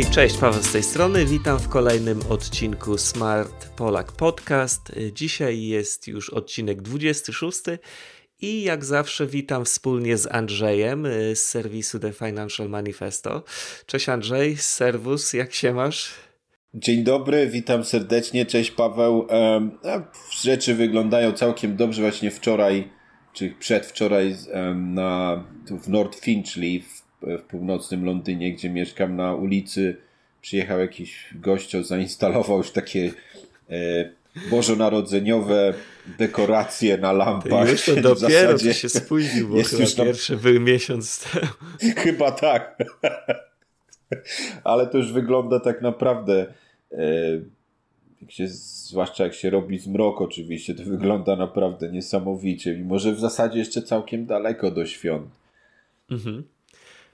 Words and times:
Hej, 0.00 0.10
cześć, 0.10 0.36
Paweł 0.36 0.62
z 0.62 0.72
tej 0.72 0.82
strony. 0.82 1.26
Witam 1.26 1.58
w 1.58 1.68
kolejnym 1.68 2.20
odcinku 2.28 2.98
Smart 2.98 3.68
Polak 3.68 4.12
Podcast. 4.12 4.92
Dzisiaj 5.12 5.62
jest 5.62 6.08
już 6.08 6.30
odcinek 6.30 6.82
26 6.82 7.60
i 8.40 8.62
jak 8.62 8.84
zawsze 8.84 9.26
witam 9.26 9.64
wspólnie 9.64 10.16
z 10.16 10.26
Andrzejem 10.26 11.06
z 11.34 11.38
serwisu 11.38 11.98
The 11.98 12.12
Financial 12.12 12.68
Manifesto. 12.68 13.42
Cześć 13.86 14.08
Andrzej, 14.08 14.56
serwus, 14.56 15.32
jak 15.32 15.52
się 15.52 15.72
masz? 15.72 16.14
Dzień 16.74 17.04
dobry, 17.04 17.46
witam 17.46 17.84
serdecznie, 17.84 18.46
cześć 18.46 18.70
Paweł. 18.70 19.26
Rzeczy 20.42 20.74
wyglądają 20.74 21.32
całkiem 21.32 21.76
dobrze. 21.76 22.02
Właśnie 22.02 22.30
wczoraj, 22.30 22.88
czy 23.32 23.54
przedwczoraj 23.58 24.36
na, 24.76 25.44
w 25.70 25.88
North 25.88 26.20
Finchley 26.20 26.80
w, 26.82 26.99
w 27.22 27.42
północnym 27.42 28.04
Londynie, 28.04 28.52
gdzie 28.52 28.70
mieszkam 28.70 29.16
na 29.16 29.34
ulicy, 29.34 29.96
przyjechał 30.42 30.80
jakiś 30.80 31.34
gościu, 31.34 31.82
zainstalował 31.82 32.58
już 32.58 32.70
takie 32.70 33.12
e, 33.70 34.10
bożonarodzeniowe 34.50 35.74
dekoracje 36.18 36.98
na 36.98 37.12
lampach. 37.12 37.66
Ty 37.66 37.72
już 37.72 37.84
to 37.84 38.14
dopiero 38.14 38.58
w 38.58 38.62
się 38.62 38.88
spóźnił, 38.88 39.48
bo 39.48 39.56
jest 39.56 39.80
już 39.80 39.94
pierwszy 39.94 40.36
był 40.36 40.60
miesiąc 40.60 41.20
temu. 41.20 41.46
Chyba 42.02 42.30
tak. 42.30 42.78
Ale 44.64 44.86
to 44.86 44.98
już 44.98 45.12
wygląda 45.12 45.60
tak 45.60 45.82
naprawdę 45.82 46.46
E, 46.92 47.40
jak 48.22 48.30
się, 48.30 48.48
zwłaszcza 48.48 49.24
jak 49.24 49.34
się 49.34 49.50
robi 49.50 49.78
zmrok 49.78 50.20
oczywiście, 50.20 50.74
to 50.74 50.84
wygląda 50.84 51.36
naprawdę 51.36 51.92
niesamowicie, 51.92 52.76
mimo 52.76 52.98
że 52.98 53.12
w 53.12 53.20
zasadzie 53.20 53.58
jeszcze 53.58 53.82
całkiem 53.82 54.26
daleko 54.26 54.70
do 54.70 54.86
świąt. 54.86 55.30
Mhm. 56.10 56.44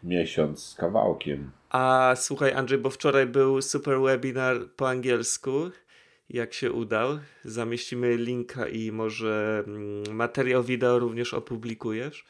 Miesiąc 0.03 0.65
z 0.65 0.75
kawałkiem. 0.75 1.51
A 1.71 2.15
słuchaj 2.17 2.53
Andrzej, 2.53 2.79
bo 2.79 2.91
wczoraj 2.91 3.27
był 3.27 3.63
super 3.63 4.01
webinar 4.01 4.57
po 4.77 4.89
angielsku. 4.89 5.71
Jak 6.31 6.55
się 6.55 6.73
udał? 6.73 7.09
Zamieścimy 7.45 8.17
linka 8.17 8.69
i 8.69 8.93
może 8.93 9.65
mm, 9.67 10.17
materiał 10.17 10.63
wideo 10.63 10.99
również 10.99 11.35
opublikujesz? 11.35 12.25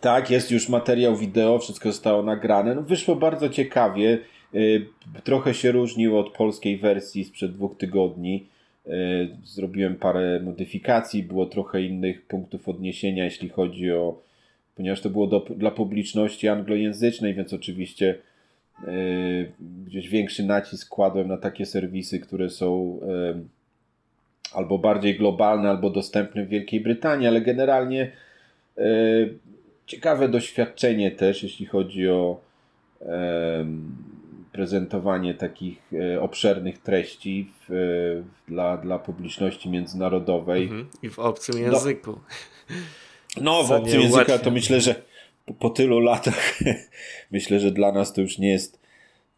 Tak, 0.00 0.30
jest 0.30 0.50
już 0.50 0.68
materiał 0.68 1.16
wideo, 1.16 1.58
wszystko 1.58 1.92
zostało 1.92 2.22
nagrane. 2.22 2.74
No, 2.74 2.82
wyszło 2.82 3.16
bardzo 3.16 3.48
ciekawie. 3.48 4.18
Y, 4.54 4.86
trochę 5.24 5.54
się 5.54 5.72
różnił 5.72 6.18
od 6.18 6.32
polskiej 6.32 6.78
wersji 6.78 7.24
sprzed 7.24 7.52
dwóch 7.52 7.76
tygodni. 7.76 8.48
Y, 8.86 8.90
zrobiłem 9.44 9.96
parę 9.96 10.40
modyfikacji, 10.44 11.22
było 11.22 11.46
trochę 11.46 11.82
innych 11.82 12.26
punktów 12.26 12.68
odniesienia, 12.68 13.24
jeśli 13.24 13.48
chodzi 13.48 13.92
o. 13.92 14.27
Ponieważ 14.78 15.00
to 15.00 15.10
było 15.10 15.26
do, 15.26 15.40
dla 15.40 15.70
publiczności 15.70 16.48
anglojęzycznej, 16.48 17.34
więc 17.34 17.52
oczywiście 17.52 18.14
y, 18.88 19.52
gdzieś 19.86 20.08
większy 20.08 20.44
nacisk 20.44 20.88
kładłem 20.88 21.28
na 21.28 21.36
takie 21.36 21.66
serwisy, 21.66 22.20
które 22.20 22.50
są 22.50 23.00
albo 24.52 24.78
bardziej 24.78 25.18
globalne, 25.18 25.68
albo 25.70 25.90
dostępne 25.90 26.44
w 26.44 26.48
Wielkiej 26.48 26.80
Brytanii, 26.80 27.26
ale 27.26 27.40
generalnie 27.40 28.12
ciekawe 29.86 30.28
doświadczenie 30.28 31.10
też, 31.10 31.42
jeśli 31.42 31.66
chodzi 31.66 32.08
o 32.08 32.40
prezentowanie 34.58 35.34
takich 35.34 35.92
e, 35.92 36.20
obszernych 36.20 36.78
treści 36.78 37.52
w, 37.60 37.72
e, 37.72 38.50
dla, 38.50 38.76
dla 38.76 38.98
publiczności 38.98 39.70
międzynarodowej. 39.70 40.62
Mhm. 40.62 40.86
I 41.02 41.10
w 41.10 41.18
obcym 41.18 41.58
języku. 41.58 42.10
No, 42.10 42.74
no 43.40 43.64
w 43.64 43.72
obcym 43.72 44.00
języku 44.00 44.32
to 44.44 44.50
myślę, 44.50 44.80
że 44.80 44.94
po, 45.46 45.54
po, 45.54 45.70
tylu 45.70 46.00
latach 46.00 46.58
myślę, 47.30 47.60
że 47.60 47.70
dla 47.70 47.92
nas 47.92 48.12
to 48.12 48.20
już 48.20 48.38
nie 48.38 48.48
jest 48.48 48.80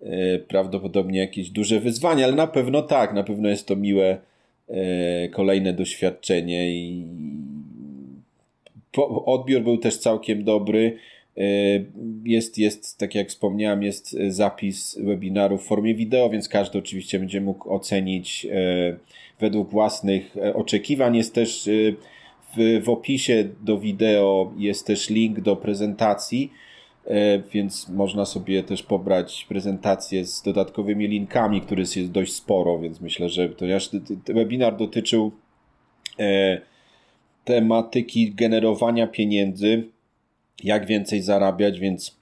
e, 0.03 0.39
prawdopodobnie 0.39 1.19
jakieś 1.21 1.51
duże 1.51 1.81
wyzwanie, 1.81 2.25
ale 2.25 2.35
na 2.35 2.47
pewno 2.47 2.83
tak, 2.83 3.15
na 3.15 3.25
pewno 3.25 3.49
jest 3.49 3.67
to 3.67 3.77
miłe 3.77 4.19
kolejne 5.31 5.73
doświadczenie 5.73 6.71
i 6.71 7.05
odbiór 9.27 9.63
był 9.63 9.79
też 9.79 9.97
całkiem 9.97 10.45
dobry. 10.45 10.97
E, 11.37 11.43
jest, 12.25 12.59
jest, 12.59 12.99
tak 12.99 13.15
jak 13.15 13.29
wspomniałem, 13.29 13.83
jest 13.83 14.17
zapis 14.29 14.99
webinaru 14.99 15.59
w 15.59 15.65
formie 15.65 15.95
wideo, 15.95 16.31
więc 16.31 16.49
każdy 16.49 16.79
oczywiście 16.79 17.19
będzie 17.19 17.41
mógł 17.41 17.75
ocenić 17.75 18.47
e, 18.51 18.97
według 19.41 19.71
własnych 19.71 20.37
e, 20.37 20.55
oczekiwań. 20.55 21.17
Jest 21.17 21.35
też 21.35 21.69
w, 22.57 22.85
w 22.85 22.89
opisie 22.89 23.49
do 23.61 23.79
wideo 23.79 24.53
jest 24.57 24.87
też 24.87 25.11
link 25.11 25.41
do 25.41 25.57
prezentacji, 25.57 26.53
więc 27.53 27.89
można 27.89 28.25
sobie 28.25 28.63
też 28.63 28.83
pobrać 28.83 29.47
prezentację 29.49 30.25
z 30.25 30.43
dodatkowymi 30.43 31.09
linkami, 31.09 31.61
których 31.61 31.97
jest 31.97 32.11
dość 32.11 32.33
sporo, 32.33 32.79
więc 32.79 33.01
myślę, 33.01 33.29
że 33.29 33.49
ponieważ 33.49 33.91
webinar 34.27 34.77
dotyczył 34.77 35.33
tematyki 37.45 38.35
generowania 38.35 39.07
pieniędzy, 39.07 39.85
jak 40.65 40.87
więcej 40.87 41.23
zarabiać, 41.23 41.81
więc 41.81 42.21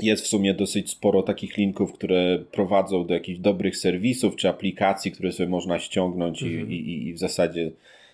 jest 0.00 0.24
w 0.24 0.26
sumie 0.26 0.54
dosyć 0.54 0.90
sporo 0.90 1.22
takich 1.22 1.56
linków, 1.56 1.92
które 1.92 2.38
prowadzą 2.52 3.06
do 3.06 3.14
jakichś 3.14 3.38
dobrych 3.38 3.76
serwisów 3.76 4.36
czy 4.36 4.48
aplikacji, 4.48 5.12
które 5.12 5.32
sobie 5.32 5.48
można 5.48 5.78
ściągnąć 5.78 6.42
mhm. 6.42 6.70
i, 6.70 6.74
i, 6.74 7.08
i 7.08 7.14
w 7.14 7.18
zasadzie 7.18 7.70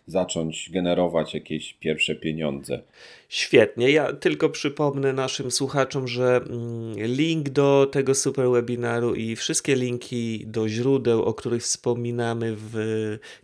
zacząć 0.09 0.71
generować 0.71 1.35
jakieś 1.35 1.75
pierwsze 1.75 2.15
pieniądze. 2.15 2.83
Świetnie. 3.29 3.91
Ja 3.91 4.13
tylko 4.13 4.49
przypomnę 4.49 5.13
naszym 5.13 5.51
słuchaczom, 5.51 6.09
że 6.09 6.37
mm, 6.37 6.95
link 6.97 7.49
do 7.49 7.89
tego 7.93 8.15
super 8.15 8.51
webinaru 8.51 9.15
i 9.15 9.37
wszystkie 9.37 9.77
linki 9.77 10.45
do 10.47 10.69
źródeł, 10.69 11.23
o 11.23 11.35
których 11.35 11.63
wspominamy 11.63 12.57
w 12.57 12.77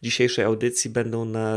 dzisiejszej 0.03 0.45
audycji, 0.45 0.91
będą 0.91 1.25
na, 1.25 1.57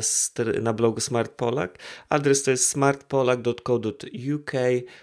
na 0.62 0.74
blogu 0.74 1.00
Smart 1.00 1.32
Polak. 1.32 1.80
Adres 2.10 2.44
to 2.44 2.52
jest 2.52 2.70
smartpolak.co.uk 2.70 4.52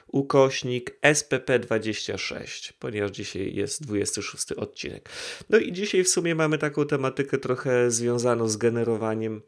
ukośnik 0.07 0.99
SPP26, 1.03 2.73
ponieważ 2.79 3.11
dzisiaj 3.11 3.55
jest 3.55 3.83
26 3.87 4.53
odcinek. 4.53 5.09
No 5.51 5.59
i 5.59 5.73
dzisiaj 5.73 6.05
w 6.05 6.09
sumie 6.09 6.35
mamy 6.35 6.59
taką 6.59 6.87
tematykę 6.87 7.39
trochę 7.39 7.91
związaną 7.91 8.49
z 8.49 8.57
generowaniem 8.57 9.43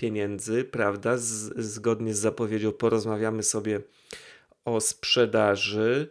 pieniędzy, 0.00 0.64
prawda? 0.64 1.16
Z, 1.16 1.52
zgodnie 1.56 2.14
z 2.14 2.18
zapowiedzią 2.18 2.72
porozmawiamy 2.72 3.42
sobie 3.42 3.80
o 4.64 4.80
sprzedaży. 4.80 6.08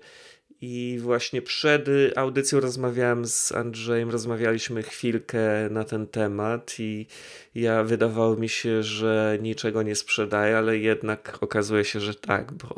I 0.62 0.98
właśnie 1.02 1.42
przed 1.42 1.88
audycją 2.16 2.60
rozmawiałem 2.60 3.26
z 3.26 3.52
Andrzejem, 3.52 4.10
rozmawialiśmy 4.10 4.84
chwilkę 4.84 5.42
na 5.72 5.84
ten 5.84 6.08
temat 6.08 6.80
i 6.80 7.08
ja 7.56 7.84
wydawało 7.84 8.36
mi 8.36 8.50
się, 8.50 8.84
że 8.84 9.38
niczego 9.42 9.84
nie 9.84 9.96
sprzedaję, 9.96 10.58
ale 10.58 10.78
jednak 10.78 11.38
okazuje 11.42 11.86
się, 11.86 12.00
że 12.00 12.16
tak, 12.16 12.52
bo 12.54 12.76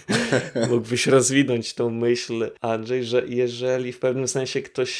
mógłbyś 0.70 1.06
rozwinąć 1.06 1.74
tą 1.74 1.90
myśl, 1.90 2.50
Andrzej, 2.60 3.04
że 3.04 3.22
jeżeli 3.26 3.92
w 3.92 3.98
pewnym 3.98 4.28
sensie 4.28 4.62
ktoś 4.62 4.92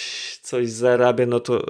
coś 0.42 0.70
zarabia, 0.70 1.26
no 1.26 1.40
to 1.40 1.66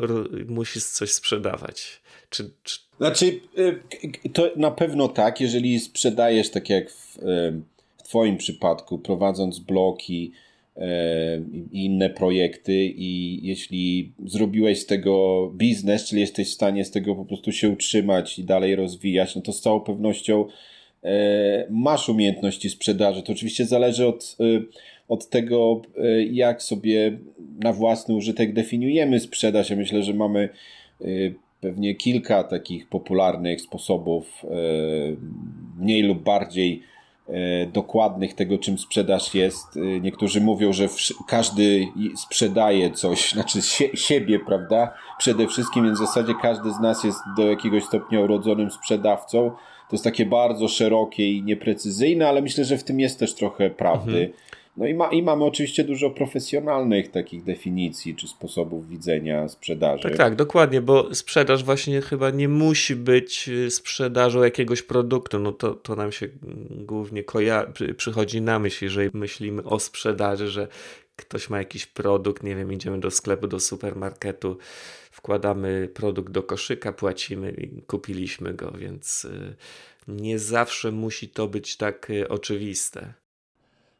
musi 0.48 0.80
coś 0.80 1.12
sprzedawać. 1.12 2.02
Czy, 2.30 2.50
czy... 2.62 2.85
Znaczy, 2.98 3.40
y, 3.58 4.30
to 4.32 4.50
na 4.56 4.70
pewno 4.70 5.08
tak, 5.08 5.40
jeżeli 5.40 5.80
sprzedajesz, 5.80 6.50
tak 6.50 6.70
jak 6.70 6.90
w, 6.90 7.18
y, 7.18 7.22
w 7.96 8.02
Twoim 8.02 8.36
przypadku, 8.36 8.98
prowadząc 8.98 9.58
bloki 9.58 10.32
y, 10.76 10.80
i 11.72 11.84
inne 11.84 12.10
projekty, 12.10 12.84
i 12.84 13.40
jeśli 13.46 14.12
zrobiłeś 14.26 14.80
z 14.80 14.86
tego 14.86 15.46
biznes, 15.54 16.08
czyli 16.08 16.20
jesteś 16.20 16.48
w 16.48 16.54
stanie 16.54 16.84
z 16.84 16.90
tego 16.90 17.14
po 17.14 17.24
prostu 17.24 17.52
się 17.52 17.70
utrzymać 17.70 18.38
i 18.38 18.44
dalej 18.44 18.76
rozwijać, 18.76 19.36
no 19.36 19.42
to 19.42 19.52
z 19.52 19.60
całą 19.60 19.80
pewnością 19.80 20.44
masz 21.70 22.08
umiejętności 22.08 22.70
sprzedaży. 22.70 23.22
To 23.22 23.32
oczywiście 23.32 23.66
zależy 23.66 24.06
od, 24.06 24.36
od 25.08 25.28
tego, 25.28 25.82
jak 26.30 26.62
sobie 26.62 27.18
na 27.60 27.72
własny 27.72 28.14
użytek 28.14 28.52
definiujemy 28.52 29.20
sprzedaż. 29.20 29.70
Ja 29.70 29.76
myślę, 29.76 30.02
że 30.02 30.14
mamy 30.14 30.48
pewnie 31.60 31.94
kilka 31.94 32.44
takich 32.44 32.88
popularnych 32.88 33.60
sposobów, 33.60 34.42
e, 34.44 34.48
mniej 35.78 36.02
lub 36.02 36.22
bardziej 36.22 36.82
e, 37.28 37.66
dokładnych 37.66 38.34
tego, 38.34 38.58
czym 38.58 38.78
sprzedaż 38.78 39.34
jest. 39.34 39.76
E, 39.76 40.00
niektórzy 40.00 40.40
mówią, 40.40 40.72
że 40.72 40.88
każdy 41.26 41.88
sprzedaje 42.16 42.90
coś, 42.90 43.30
znaczy 43.32 43.58
siebie, 43.94 44.38
prawda? 44.38 44.94
Przede 45.18 45.46
wszystkim, 45.46 45.84
więc 45.84 45.98
w 45.98 46.06
zasadzie 46.06 46.34
każdy 46.42 46.72
z 46.72 46.80
nas 46.80 47.04
jest 47.04 47.20
do 47.36 47.46
jakiegoś 47.46 47.84
stopnia 47.84 48.20
urodzonym 48.20 48.70
sprzedawcą. 48.70 49.50
To 49.90 49.96
jest 49.96 50.04
takie 50.04 50.26
bardzo 50.26 50.68
szerokie 50.68 51.32
i 51.32 51.42
nieprecyzyjne, 51.42 52.28
ale 52.28 52.42
myślę, 52.42 52.64
że 52.64 52.78
w 52.78 52.84
tym 52.84 53.00
jest 53.00 53.18
też 53.18 53.34
trochę 53.34 53.70
prawdy. 53.70 54.10
Mhm. 54.10 54.32
No 54.76 54.86
i, 54.86 54.94
ma, 54.94 55.08
i 55.08 55.22
mamy 55.22 55.44
oczywiście 55.44 55.84
dużo 55.84 56.10
profesjonalnych 56.10 57.10
takich 57.10 57.44
definicji 57.44 58.14
czy 58.16 58.28
sposobów 58.28 58.88
widzenia 58.88 59.48
sprzedaży. 59.48 60.02
Tak, 60.02 60.16
tak, 60.16 60.36
dokładnie, 60.36 60.80
bo 60.80 61.14
sprzedaż 61.14 61.64
właśnie 61.64 62.00
chyba 62.02 62.30
nie 62.30 62.48
musi 62.48 62.96
być 62.96 63.48
y, 63.48 63.70
sprzedażą 63.70 64.42
jakiegoś 64.42 64.82
produktu. 64.82 65.38
No 65.38 65.52
to, 65.52 65.74
to 65.74 65.96
nam 65.96 66.12
się 66.12 66.28
głównie 66.70 67.24
koja- 67.24 67.94
przychodzi 67.96 68.40
na 68.40 68.58
myśl, 68.58 68.84
jeżeli 68.84 69.10
myślimy 69.14 69.62
o 69.64 69.80
sprzedaży, 69.80 70.48
że 70.48 70.68
ktoś 71.16 71.50
ma 71.50 71.58
jakiś 71.58 71.86
produkt, 71.86 72.42
nie 72.42 72.56
wiem, 72.56 72.72
idziemy 72.72 73.00
do 73.00 73.10
sklepu, 73.10 73.46
do 73.46 73.60
supermarketu, 73.60 74.58
wkładamy 75.10 75.88
produkt 75.94 76.32
do 76.32 76.42
koszyka, 76.42 76.92
płacimy 76.92 77.50
i 77.50 77.82
kupiliśmy 77.82 78.54
go, 78.54 78.72
więc 78.78 79.24
y, 79.24 79.54
nie 80.08 80.38
zawsze 80.38 80.92
musi 80.92 81.28
to 81.28 81.48
być 81.48 81.76
tak 81.76 82.10
y, 82.10 82.28
oczywiste. 82.28 83.14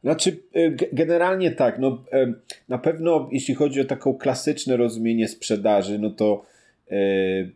Znaczy, 0.03 0.39
y, 0.57 0.77
generalnie 0.93 1.51
tak. 1.51 1.79
No, 1.79 2.05
na 2.69 2.79
pewno, 2.79 3.29
jeśli 3.33 3.55
chodzi 3.55 3.81
o 3.81 3.85
taką 3.85 4.15
klasyczne 4.15 4.77
rozumienie 4.77 5.29
sprzedaży, 5.29 5.99
no 5.99 6.11
to 6.11 6.47
yy, 6.91 7.51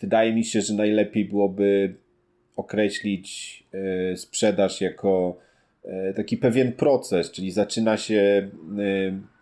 wydaje 0.00 0.34
mi 0.34 0.44
się, 0.44 0.60
że 0.60 0.74
najlepiej 0.74 1.24
byłoby 1.24 1.94
określić 2.56 3.64
yy, 3.72 4.16
sprzedaż 4.16 4.80
jako 4.80 5.38
taki 6.16 6.36
pewien 6.36 6.72
proces, 6.72 7.30
czyli 7.30 7.50
zaczyna 7.50 7.96
się 7.96 8.48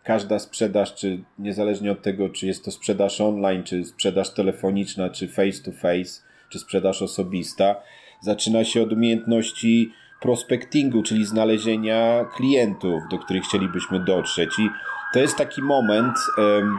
każda 0.06 0.38
sprzedaż, 0.38 0.94
czy 0.94 1.18
niezależnie 1.38 1.92
od 1.92 2.02
tego, 2.02 2.28
czy 2.28 2.46
jest 2.46 2.64
to 2.64 2.70
sprzedaż 2.70 3.20
online, 3.20 3.62
czy 3.62 3.84
sprzedaż 3.84 4.34
telefoniczna, 4.34 5.10
czy 5.10 5.28
face 5.28 5.62
to 5.62 5.72
face, 5.72 6.22
czy 6.50 6.58
sprzedaż 6.58 7.02
osobista, 7.02 7.82
zaczyna 8.20 8.64
się 8.64 8.82
od 8.82 8.92
umiejętności 8.92 9.90
prospectingu, 10.20 11.02
czyli 11.02 11.26
znalezienia 11.26 12.24
klientów, 12.36 13.02
do 13.10 13.18
których 13.18 13.44
chcielibyśmy 13.44 14.00
dotrzeć. 14.00 14.58
I 14.58 14.68
to 15.12 15.18
jest 15.18 15.36
taki 15.36 15.62
moment. 15.62 16.16
Um, 16.38 16.78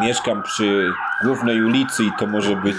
mieszkam 0.00 0.42
przy 0.42 0.90
głównej 1.24 1.62
ulicy 1.62 2.04
i 2.04 2.10
to 2.18 2.26
może 2.26 2.56
być. 2.56 2.76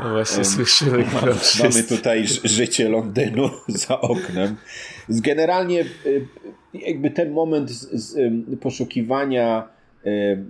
No 0.00 0.10
właśnie 0.10 0.36
um, 0.36 0.44
słyszymy. 0.44 1.04
Mamy, 1.14 1.34
mamy 1.62 1.82
tutaj 1.88 2.24
życie 2.44 2.88
Londynu 2.88 3.50
za 3.68 4.00
oknem. 4.00 4.56
Generalnie 5.08 5.84
jakby 6.74 7.10
ten 7.10 7.32
moment 7.32 7.70
z, 7.70 7.90
z 7.92 8.60
poszukiwania 8.60 9.74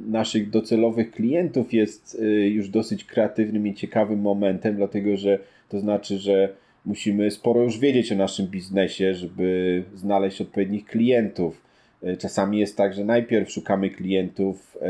naszych 0.07 0.51
docelowych 0.51 1.11
klientów 1.11 1.73
jest 1.73 2.15
y, 2.15 2.49
już 2.49 2.69
dosyć 2.69 3.05
kreatywnym 3.05 3.67
i 3.67 3.75
ciekawym 3.75 4.21
momentem, 4.21 4.77
dlatego 4.77 5.17
że 5.17 5.39
to 5.69 5.81
znaczy, 5.81 6.19
że 6.19 6.55
musimy 6.85 7.31
sporo 7.31 7.63
już 7.63 7.79
wiedzieć 7.79 8.13
o 8.13 8.15
naszym 8.15 8.47
biznesie, 8.47 9.15
żeby 9.15 9.83
znaleźć 9.95 10.41
odpowiednich 10.41 10.87
klientów. 10.87 11.63
E, 12.03 12.17
czasami 12.17 12.59
jest 12.59 12.77
tak, 12.77 12.95
że 12.95 13.05
najpierw 13.05 13.51
szukamy 13.51 13.91
klientów 13.91 14.77
e, 14.77 14.81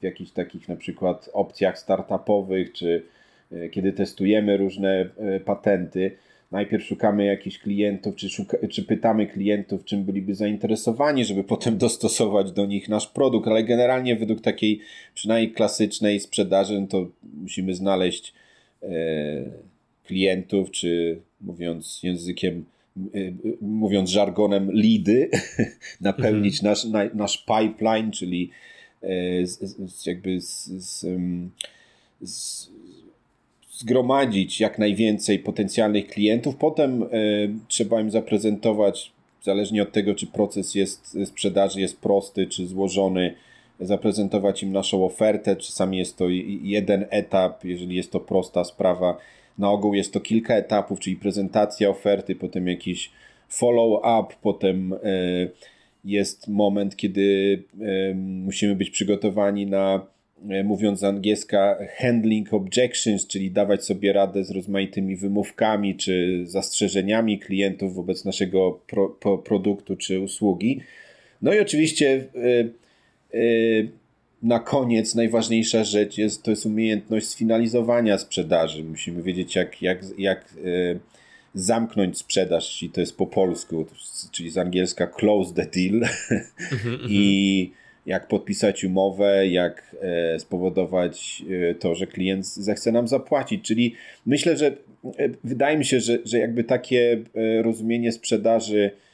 w 0.00 0.02
jakichś 0.02 0.30
takich 0.30 0.68
na 0.68 0.76
przykład 0.76 1.30
opcjach 1.32 1.78
startupowych, 1.78 2.72
czy 2.72 3.02
e, 3.52 3.68
kiedy 3.68 3.92
testujemy 3.92 4.56
różne 4.56 5.08
patenty. 5.44 6.10
Najpierw 6.52 6.84
szukamy 6.84 7.24
jakichś 7.24 7.58
klientów, 7.58 8.16
czy, 8.16 8.30
szuka, 8.30 8.56
czy 8.70 8.82
pytamy 8.82 9.26
klientów, 9.26 9.84
czym 9.84 10.04
byliby 10.04 10.34
zainteresowani, 10.34 11.24
żeby 11.24 11.44
potem 11.44 11.78
dostosować 11.86 12.52
do 12.52 12.66
nich 12.66 12.88
nasz 12.88 13.06
produkt, 13.06 13.48
ale 13.48 13.64
generalnie 13.64 14.16
według 14.16 14.40
takiej 14.40 14.80
przynajmniej 15.14 15.52
klasycznej 15.52 16.20
sprzedaży, 16.20 16.80
no 16.80 16.86
to 16.86 17.06
musimy 17.42 17.74
znaleźć 17.74 18.34
klientów, 20.08 20.70
czy 20.70 21.20
mówiąc 21.40 22.00
językiem, 22.02 22.64
y, 23.14 23.18
y, 23.18 23.56
mówiąc 23.60 24.10
żargonem, 24.10 24.72
lidy, 24.72 25.30
napełnić 26.00 26.64
mhm. 26.64 26.92
nasz, 26.92 27.14
nasz 27.14 27.44
pipeline, 27.44 28.10
czyli 28.10 28.50
e, 29.02 29.46
z, 29.46 29.76
z, 29.92 30.06
jakby 30.06 30.40
z, 30.40 30.70
z, 32.20 32.70
zgromadzić 33.70 34.60
jak 34.60 34.78
najwięcej 34.78 35.38
potencjalnych 35.38 36.06
klientów. 36.06 36.56
Potem 36.56 37.02
e, 37.02 37.06
trzeba 37.68 38.00
im 38.00 38.10
zaprezentować, 38.10 39.12
zależnie 39.42 39.82
od 39.82 39.92
tego, 39.92 40.14
czy 40.14 40.26
proces 40.26 40.74
jest 40.74 41.18
sprzedaży 41.24 41.80
jest 41.80 42.00
prosty, 42.00 42.46
czy 42.46 42.66
złożony, 42.66 43.34
zaprezentować 43.80 44.62
im 44.62 44.72
naszą 44.72 45.04
ofertę. 45.04 45.56
Czasami 45.56 45.98
jest 45.98 46.16
to 46.16 46.28
jeden 46.62 47.06
etap, 47.10 47.64
jeżeli 47.64 47.96
jest 47.96 48.12
to 48.12 48.20
prosta 48.20 48.64
sprawa 48.64 49.18
na 49.58 49.70
ogół 49.70 49.94
jest 49.94 50.12
to 50.12 50.20
kilka 50.20 50.54
etapów, 50.54 51.00
czyli 51.00 51.16
prezentacja 51.16 51.88
oferty, 51.88 52.34
potem 52.34 52.68
jakiś 52.68 53.10
follow-up, 53.48 54.34
potem 54.42 54.92
e, 54.92 54.98
jest 56.04 56.48
moment, 56.48 56.96
kiedy 56.96 57.58
e, 57.80 58.14
musimy 58.14 58.74
być 58.74 58.90
przygotowani 58.90 59.66
na, 59.66 60.06
e, 60.50 60.64
mówiąc 60.64 60.98
z 60.98 61.04
angielska, 61.04 61.78
handling 61.96 62.54
objections, 62.54 63.26
czyli 63.26 63.50
dawać 63.50 63.84
sobie 63.84 64.12
radę 64.12 64.44
z 64.44 64.50
rozmaitymi 64.50 65.16
wymówkami 65.16 65.96
czy 65.96 66.42
zastrzeżeniami 66.46 67.38
klientów 67.38 67.94
wobec 67.94 68.24
naszego 68.24 68.80
pro, 68.86 69.08
pro, 69.08 69.38
produktu 69.38 69.96
czy 69.96 70.20
usługi. 70.20 70.80
No 71.42 71.54
i 71.54 71.60
oczywiście 71.60 72.26
na 74.42 74.58
koniec 74.58 75.14
najważniejsza 75.14 75.84
rzecz 75.84 76.18
jest, 76.18 76.42
to 76.42 76.50
jest 76.50 76.66
umiejętność 76.66 77.28
sfinalizowania 77.28 78.18
sprzedaży. 78.18 78.84
Musimy 78.84 79.22
wiedzieć, 79.22 79.56
jak, 79.56 79.82
jak, 79.82 80.04
jak 80.18 80.54
e, 80.64 80.98
zamknąć 81.54 82.18
sprzedaż, 82.18 82.72
jeśli 82.72 82.90
to 82.90 83.00
jest 83.00 83.16
po 83.16 83.26
polsku, 83.26 83.86
czyli 84.32 84.50
z 84.50 84.58
angielska 84.58 85.06
close 85.06 85.54
the 85.54 85.66
deal 85.66 86.02
mhm, 86.72 86.98
i 87.08 87.60
mhm. 87.68 87.84
jak 88.06 88.28
podpisać 88.28 88.84
umowę, 88.84 89.48
jak 89.48 89.96
e, 90.02 90.40
spowodować 90.40 91.42
e, 91.70 91.74
to, 91.74 91.94
że 91.94 92.06
klient 92.06 92.46
zechce 92.46 92.92
nam 92.92 93.08
zapłacić. 93.08 93.64
Czyli 93.64 93.94
myślę, 94.26 94.56
że 94.56 94.76
wydaje 95.44 95.78
mi 95.78 95.84
się, 95.84 96.00
że, 96.00 96.18
że 96.24 96.38
jakby 96.38 96.64
takie 96.64 97.24
rozumienie 97.62 98.12
sprzedaży 98.12 98.90
Y, 98.90 99.07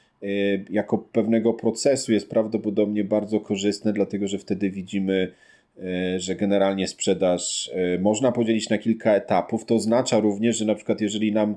jako 0.71 0.99
pewnego 0.99 1.55
procesu 1.55 2.13
jest 2.13 2.31
prawdopodobnie 2.31 3.05
bardzo 3.05 3.41
korzystne, 3.41 3.93
dlatego 3.93 4.29
że 4.29 4.39
wtedy 4.39 4.71
widzimy, 4.71 5.33
y, 5.79 6.21
że 6.21 6.35
generalnie 6.35 6.89
sprzedaż 6.89 7.71
y, 7.97 7.99
można 7.99 8.33
podzielić 8.33 8.71
na 8.71 8.79
kilka 8.79 9.15
etapów. 9.15 9.65
To 9.65 9.75
oznacza 9.75 10.21
również, 10.21 10.57
że 10.57 10.65
na 10.65 10.75
przykład 10.75 11.01
jeżeli 11.01 11.33
nam 11.33 11.57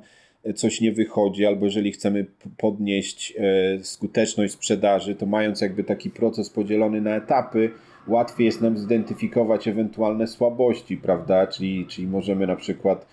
coś 0.56 0.82
nie 0.82 0.92
wychodzi, 0.92 1.46
albo 1.46 1.66
jeżeli 1.66 1.92
chcemy 1.92 2.26
podnieść 2.58 3.34
skuteczność 3.82 4.54
sprzedaży, 4.54 5.16
to 5.16 5.26
mając 5.26 5.62
jakby 5.62 5.84
taki 5.84 6.10
proces 6.10 6.50
podzielony 6.50 7.02
na 7.02 7.16
etapy, 7.16 7.70
łatwiej 8.08 8.46
jest 8.46 8.62
nam 8.62 8.78
zidentyfikować 8.78 9.68
ewentualne 9.68 10.28
słabości, 10.28 10.98
prawda? 10.98 11.48
Czyli, 11.48 11.86
czyli 11.86 12.08
możemy 12.08 12.48
na 12.48 12.56
przykład 12.56 13.08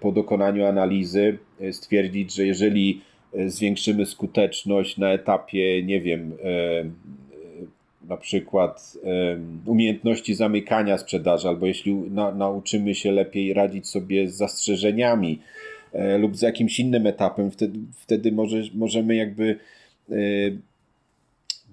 po 0.00 0.12
dokonaniu 0.12 0.66
analizy 0.66 1.38
stwierdzić, 1.72 2.34
że 2.34 2.46
jeżeli 2.46 3.00
zwiększymy 3.46 4.06
skuteczność 4.06 4.96
na 4.96 5.12
etapie, 5.12 5.82
nie 5.82 6.00
wiem, 6.00 6.32
e, 6.44 6.84
na 8.08 8.16
przykład 8.16 8.98
umiejętności 9.66 10.34
zamykania 10.34 10.98
sprzedaży, 10.98 11.48
albo 11.48 11.66
jeśli 11.66 11.94
na, 11.94 12.32
nauczymy 12.32 12.94
się 12.94 13.12
lepiej 13.12 13.54
radzić 13.54 13.88
sobie 13.88 14.28
z 14.28 14.34
zastrzeżeniami 14.34 15.38
e, 15.92 16.18
lub 16.18 16.36
z 16.36 16.42
jakimś 16.42 16.80
innym 16.80 17.06
etapem, 17.06 17.50
wtedy, 17.50 17.78
wtedy 17.96 18.32
może, 18.32 18.62
możemy 18.74 19.14
jakby 19.14 19.58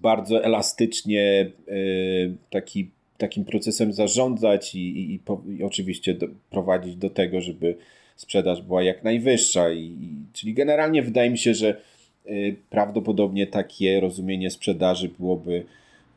bardzo 0.02 0.44
elastycznie 0.44 1.52
taki, 2.50 2.90
takim 3.18 3.46
procesem 3.46 3.94
zarządzać 3.94 4.76
i, 4.76 4.80
i, 4.80 5.14
i, 5.14 5.20
i 5.58 5.64
oczywiście 5.64 6.14
do, 6.14 6.28
prowadzić 6.50 6.96
do 6.96 7.10
tego, 7.10 7.42
żeby 7.42 7.76
sprzedaż 8.20 8.62
była 8.62 8.84
jak 8.84 9.04
najwyższa. 9.04 9.72
I, 9.72 9.98
czyli 10.34 10.54
generalnie 10.54 11.04
wydaje 11.04 11.30
mi 11.30 11.38
się, 11.38 11.54
że 11.54 11.82
y, 12.26 12.56
prawdopodobnie 12.70 13.48
takie 13.48 14.00
rozumienie 14.00 14.52
sprzedaży 14.52 15.10
byłoby 15.20 15.66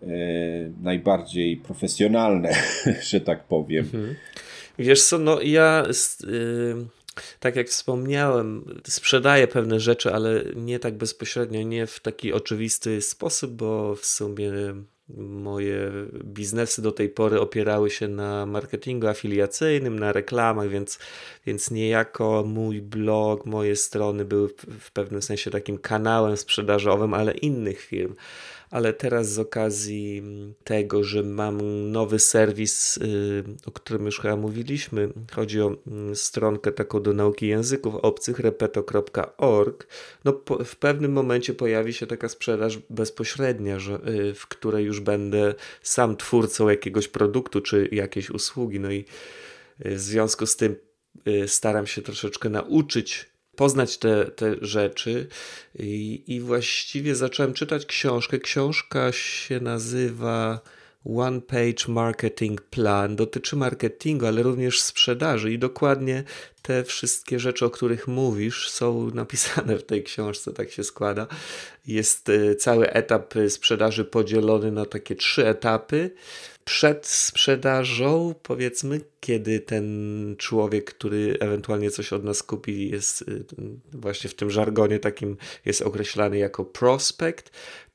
y, 0.02 0.72
najbardziej 0.82 1.56
profesjonalne, 1.56 2.54
że 3.10 3.20
tak 3.20 3.44
powiem. 3.44 3.84
Mhm. 3.84 4.14
Wiesz 4.78 5.02
co, 5.02 5.18
no 5.18 5.40
ja 5.40 5.86
y, 6.24 6.74
tak 7.40 7.56
jak 7.56 7.68
wspomniałem, 7.68 8.80
sprzedaję 8.86 9.46
pewne 9.46 9.80
rzeczy, 9.80 10.12
ale 10.12 10.44
nie 10.56 10.78
tak 10.78 10.94
bezpośrednio, 10.94 11.62
nie 11.62 11.86
w 11.86 12.00
taki 12.00 12.32
oczywisty 12.32 13.02
sposób, 13.02 13.52
bo 13.52 13.96
w 13.96 14.06
sumie 14.06 14.52
moje 15.16 15.90
biznesy 16.24 16.82
do 16.82 16.92
tej 16.92 17.08
pory 17.08 17.40
opierały 17.40 17.90
się 17.90 18.08
na 18.08 18.46
marketingu 18.46 19.06
afiliacyjnym, 19.06 19.98
na 19.98 20.12
reklamach, 20.12 20.68
więc, 20.68 20.98
więc 21.46 21.70
niejako 21.70 22.44
mój 22.46 22.82
blog, 22.82 23.46
moje 23.46 23.76
strony 23.76 24.24
były 24.24 24.48
w 24.80 24.90
pewnym 24.92 25.22
sensie 25.22 25.50
takim 25.50 25.78
kanałem 25.78 26.36
sprzedażowym, 26.36 27.14
ale 27.14 27.32
innych 27.32 27.80
firm 27.80 28.14
ale 28.72 28.92
teraz 28.92 29.32
z 29.32 29.38
okazji 29.38 30.22
tego, 30.64 31.04
że 31.04 31.22
mam 31.22 31.60
nowy 31.90 32.18
serwis, 32.18 32.96
y, 32.96 33.44
o 33.66 33.70
którym 33.70 34.06
już 34.06 34.20
chyba 34.20 34.36
mówiliśmy, 34.36 35.08
chodzi 35.32 35.60
o 35.60 35.76
mm, 35.86 36.16
stronkę 36.16 36.72
taką 36.72 37.02
do 37.02 37.12
nauki 37.12 37.46
języków 37.46 37.94
obcych, 37.94 38.38
repeto.org, 38.38 39.86
no 40.24 40.40
w 40.64 40.76
pewnym 40.76 41.12
momencie 41.12 41.54
pojawi 41.54 41.92
się 41.92 42.06
taka 42.06 42.28
sprzedaż 42.28 42.78
bezpośrednia, 42.90 43.78
że, 43.78 43.94
y, 43.94 44.34
w 44.34 44.46
której 44.46 44.84
już 44.84 45.00
będę 45.00 45.54
sam 45.82 46.16
twórcą 46.16 46.68
jakiegoś 46.68 47.08
produktu 47.08 47.60
czy 47.60 47.88
jakiejś 47.92 48.30
usługi, 48.30 48.80
no 48.80 48.90
i 48.90 49.04
y, 49.86 49.94
w 49.94 50.00
związku 50.00 50.46
z 50.46 50.56
tym 50.56 50.76
staram 51.46 51.86
się 51.86 52.02
troszeczkę 52.02 52.48
nauczyć 52.48 53.31
poznać 53.62 53.98
te, 53.98 54.24
te 54.24 54.54
rzeczy 54.60 55.26
I, 55.78 56.22
i 56.26 56.40
właściwie 56.40 57.14
zacząłem 57.14 57.54
czytać 57.54 57.86
książkę. 57.86 58.38
Książka 58.38 59.12
się 59.12 59.60
nazywa 59.60 60.60
One 61.16 61.40
Page 61.40 61.84
Marketing 61.88 62.60
Plan 62.60 63.16
dotyczy 63.16 63.56
marketingu, 63.56 64.26
ale 64.26 64.42
również 64.42 64.82
sprzedaży 64.82 65.52
i 65.52 65.58
dokładnie 65.58 66.24
te 66.62 66.84
wszystkie 66.84 67.40
rzeczy, 67.40 67.64
o 67.64 67.70
których 67.70 68.08
mówisz, 68.08 68.70
są 68.70 69.06
napisane 69.14 69.78
w 69.78 69.82
tej 69.82 70.02
książce, 70.02 70.52
tak 70.52 70.70
się 70.70 70.84
składa. 70.84 71.26
Jest 71.86 72.28
e, 72.28 72.54
cały 72.54 72.90
etap 72.90 73.34
sprzedaży 73.48 74.04
podzielony 74.04 74.72
na 74.72 74.86
takie 74.86 75.14
trzy 75.14 75.46
etapy. 75.46 76.10
Przed 76.64 77.06
sprzedażą, 77.06 78.34
powiedzmy, 78.42 79.00
kiedy 79.20 79.60
ten 79.60 80.36
człowiek, 80.38 80.94
który 80.94 81.36
ewentualnie 81.40 81.90
coś 81.90 82.12
od 82.12 82.24
nas 82.24 82.42
kupi, 82.42 82.90
jest 82.90 83.22
e, 83.22 83.24
właśnie 83.92 84.30
w 84.30 84.34
tym 84.34 84.50
żargonie 84.50 84.98
takim 84.98 85.36
jest 85.64 85.82
określany 85.82 86.38
jako 86.38 86.64
prospekt. 86.64 87.50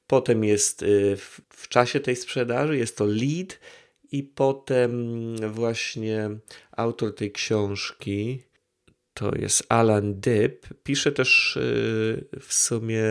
Potem 0.08 0.44
jest 0.44 0.84
y, 0.84 1.18
w, 1.50 1.68
czasie 1.68 2.00
tej 2.00 2.16
sprzedaży, 2.16 2.78
jest 2.78 2.98
to 2.98 3.06
lead 3.06 3.60
i 4.12 4.24
potem 4.24 5.36
właśnie 5.52 6.30
autor 6.72 7.16
tej 7.16 7.32
książki, 7.32 8.44
to 9.14 9.32
jest 9.36 9.64
Alan 9.70 10.20
Dyb, 10.20 10.68
pisze 10.84 11.12
też 11.12 11.58
y, 11.58 12.28
w 12.40 12.54
sumie 12.54 13.04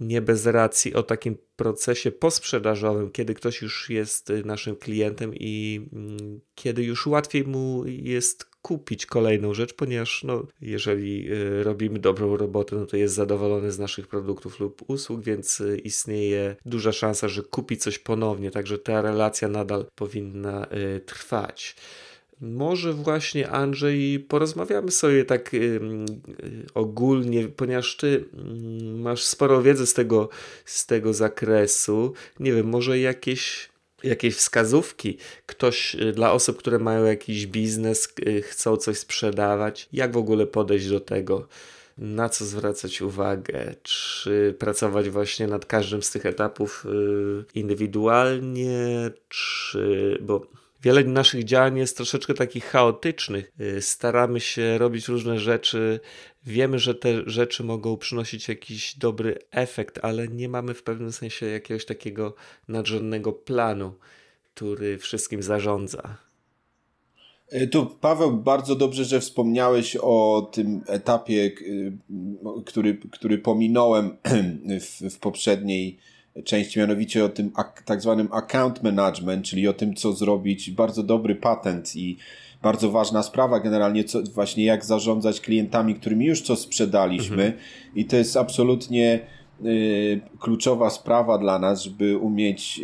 nie 0.00 0.22
bez 0.22 0.46
racji 0.46 0.94
o 0.94 1.02
takim 1.02 1.36
procesie 1.56 2.10
posprzedażowym, 2.12 3.10
kiedy 3.10 3.34
ktoś 3.34 3.62
już 3.62 3.90
jest 3.90 4.30
y, 4.30 4.44
naszym 4.44 4.76
klientem 4.76 5.34
i 5.34 5.86
mm, 5.92 6.40
kiedy 6.54 6.84
już 6.84 7.06
łatwiej 7.06 7.44
mu 7.44 7.84
jest 7.86 8.44
kupić 8.62 9.06
kolejną 9.06 9.54
rzecz, 9.54 9.74
ponieważ 9.74 10.24
no, 10.24 10.46
jeżeli 10.60 11.32
y, 11.32 11.62
robimy 11.62 11.98
dobrą 11.98 12.36
robotę, 12.36 12.76
no 12.76 12.86
to 12.86 12.96
jest 12.96 13.14
zadowolony 13.14 13.72
z 13.72 13.78
naszych 13.78 14.06
produktów 14.06 14.60
lub 14.60 14.82
usług, 14.90 15.22
więc 15.22 15.60
y, 15.60 15.78
istnieje 15.78 16.56
duża 16.66 16.92
szansa, 16.92 17.28
że 17.28 17.42
kupi 17.42 17.76
coś 17.76 17.98
ponownie, 17.98 18.50
także 18.50 18.78
ta 18.78 19.02
relacja 19.02 19.48
nadal 19.48 19.86
powinna 19.94 20.66
trwać. 21.06 21.76
Może 22.40 22.92
właśnie 22.92 23.50
Andrzej, 23.50 24.20
porozmawiamy 24.20 24.90
sobie 24.90 25.24
tak 25.24 25.50
ogólnie, 26.74 27.48
ponieważ 27.48 27.96
ty 27.96 28.06
y, 28.06 28.24
masz 28.98 29.24
sporo 29.24 29.62
wiedzy 29.62 29.86
z 29.86 29.94
tego, 29.94 30.28
z 30.64 30.86
tego 30.86 31.14
zakresu. 31.14 32.12
Nie 32.40 32.52
wiem, 32.52 32.68
może 32.68 32.98
jakieś, 32.98 33.68
jakieś 34.02 34.34
wskazówki, 34.36 35.18
ktoś 35.46 35.94
y, 35.94 36.12
dla 36.12 36.32
osób, 36.32 36.58
które 36.58 36.78
mają 36.78 37.04
jakiś 37.04 37.46
biznes, 37.46 38.08
y, 38.28 38.42
chcą 38.42 38.76
coś 38.76 38.98
sprzedawać, 38.98 39.88
jak 39.92 40.12
w 40.12 40.16
ogóle 40.16 40.46
podejść 40.46 40.88
do 40.88 41.00
tego? 41.00 41.46
Na 41.98 42.28
co 42.28 42.44
zwracać 42.44 43.02
uwagę? 43.02 43.74
Czy 43.82 44.54
pracować 44.58 45.10
właśnie 45.10 45.46
nad 45.46 45.66
każdym 45.66 46.02
z 46.02 46.10
tych 46.10 46.26
etapów 46.26 46.86
y, 46.86 47.44
indywidualnie, 47.54 49.10
czy 49.28 50.18
bo 50.20 50.57
wiele 50.82 51.04
naszych 51.04 51.44
działań 51.44 51.78
jest 51.78 51.96
troszeczkę 51.96 52.34
takich 52.34 52.64
chaotycznych. 52.64 53.52
Y, 53.60 53.82
staramy 53.82 54.40
się 54.40 54.78
robić 54.78 55.08
różne 55.08 55.38
rzeczy, 55.38 56.00
wiemy, 56.46 56.78
że 56.78 56.94
te 56.94 57.22
rzeczy 57.26 57.64
mogą 57.64 57.96
przynosić 57.96 58.48
jakiś 58.48 58.98
dobry 58.98 59.38
efekt, 59.50 59.98
ale 60.02 60.28
nie 60.28 60.48
mamy 60.48 60.74
w 60.74 60.82
pewnym 60.82 61.12
sensie 61.12 61.46
jakiegoś 61.46 61.84
takiego 61.84 62.34
nadrzędnego 62.68 63.32
planu, 63.32 63.94
który 64.54 64.98
wszystkim 64.98 65.42
zarządza. 65.42 66.16
Y, 67.52 67.68
tu 67.68 67.86
Paweł, 67.86 68.36
bardzo 68.36 68.76
dobrze, 68.76 69.04
że 69.04 69.20
wspomniałeś 69.20 69.96
o 70.00 70.48
tym 70.52 70.82
etapie, 70.86 71.52
y, 71.60 71.98
który, 72.66 72.98
który 73.10 73.38
pominąłem 73.38 74.16
w, 74.80 75.14
w 75.14 75.18
poprzedniej 75.18 75.98
części, 76.44 76.78
mianowicie 76.78 77.24
o 77.24 77.28
tym 77.28 77.50
tak 77.84 78.02
zwanym 78.02 78.28
account 78.32 78.82
management, 78.82 79.44
czyli 79.44 79.68
o 79.68 79.72
tym, 79.72 79.94
co 79.94 80.12
zrobić. 80.12 80.70
Bardzo 80.70 81.02
dobry 81.02 81.34
patent 81.34 81.96
i 81.96 82.16
bardzo 82.62 82.90
ważna 82.90 83.22
sprawa 83.22 83.60
generalnie, 83.60 84.04
co, 84.04 84.22
właśnie 84.22 84.64
jak 84.64 84.84
zarządzać 84.84 85.40
klientami, 85.40 85.94
którymi 85.94 86.26
już 86.26 86.42
co 86.42 86.56
sprzedaliśmy. 86.56 87.44
Mhm. 87.44 87.62
I 87.94 88.04
to 88.04 88.16
jest 88.16 88.36
absolutnie 88.36 89.20
y, 89.64 90.20
kluczowa 90.38 90.90
sprawa 90.90 91.38
dla 91.38 91.58
nas, 91.58 91.82
żeby 91.82 92.18
umieć 92.18 92.80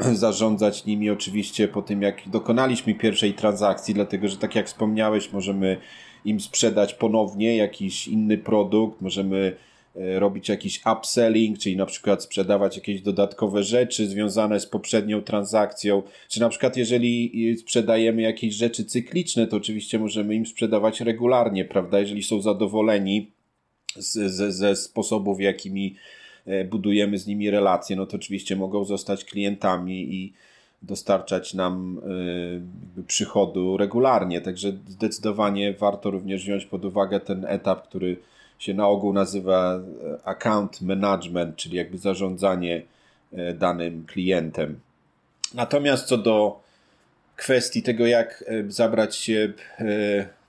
y, 0.00 0.14
zarządzać 0.14 0.84
nimi 0.84 1.10
oczywiście 1.10 1.68
po 1.68 1.82
tym, 1.82 2.02
jak 2.02 2.16
dokonaliśmy 2.26 2.94
pierwszej 2.94 3.34
transakcji, 3.34 3.94
dlatego 3.94 4.28
że 4.28 4.36
tak 4.36 4.54
jak 4.54 4.66
wspomniałeś, 4.66 5.32
możemy 5.32 5.76
im 6.24 6.40
sprzedać 6.40 6.94
ponownie 6.94 7.56
jakiś 7.56 8.08
inny 8.08 8.38
produkt, 8.38 9.00
możemy 9.00 9.56
robić 9.96 10.48
jakiś 10.48 10.80
upselling, 10.92 11.58
czyli 11.58 11.76
na 11.76 11.86
przykład 11.86 12.22
sprzedawać 12.22 12.76
jakieś 12.76 13.02
dodatkowe 13.02 13.62
rzeczy 13.62 14.08
związane 14.08 14.60
z 14.60 14.66
poprzednią 14.66 15.22
transakcją, 15.22 16.02
czy 16.28 16.40
na 16.40 16.48
przykład 16.48 16.76
jeżeli 16.76 17.56
sprzedajemy 17.56 18.22
jakieś 18.22 18.54
rzeczy 18.54 18.84
cykliczne, 18.84 19.46
to 19.46 19.56
oczywiście 19.56 19.98
możemy 19.98 20.34
im 20.34 20.46
sprzedawać 20.46 21.00
regularnie, 21.00 21.64
prawda, 21.64 22.00
jeżeli 22.00 22.22
są 22.22 22.40
zadowoleni 22.40 23.30
ze, 23.96 24.52
ze 24.52 24.76
sposobów, 24.76 25.40
jakimi 25.40 25.94
e, 26.46 26.64
budujemy 26.64 27.18
z 27.18 27.26
nimi 27.26 27.50
relacje, 27.50 27.96
no 27.96 28.06
to 28.06 28.16
oczywiście 28.16 28.56
mogą 28.56 28.84
zostać 28.84 29.24
klientami 29.24 30.14
i 30.14 30.32
dostarczać 30.82 31.54
nam 31.54 32.00
przychodu 33.06 33.76
regularnie. 33.76 34.40
Także 34.40 34.72
zdecydowanie 34.88 35.72
warto 35.72 36.10
również 36.10 36.42
wziąć 36.42 36.66
pod 36.66 36.84
uwagę 36.84 37.20
ten 37.20 37.44
etap, 37.48 37.88
który 37.88 38.16
się 38.58 38.74
na 38.74 38.88
ogół 38.88 39.12
nazywa 39.12 39.74
e, 39.74 39.80
account 40.28 40.80
management, 40.82 41.56
czyli 41.56 41.76
jakby 41.76 41.98
zarządzanie 41.98 42.82
e, 43.32 43.54
danym 43.54 44.04
klientem. 44.06 44.80
Natomiast 45.54 46.06
co 46.06 46.18
do 46.18 46.60
kwestii 47.36 47.82
tego, 47.82 48.06
jak 48.06 48.44
e, 48.46 48.70
zabrać 48.70 49.16
się 49.16 49.52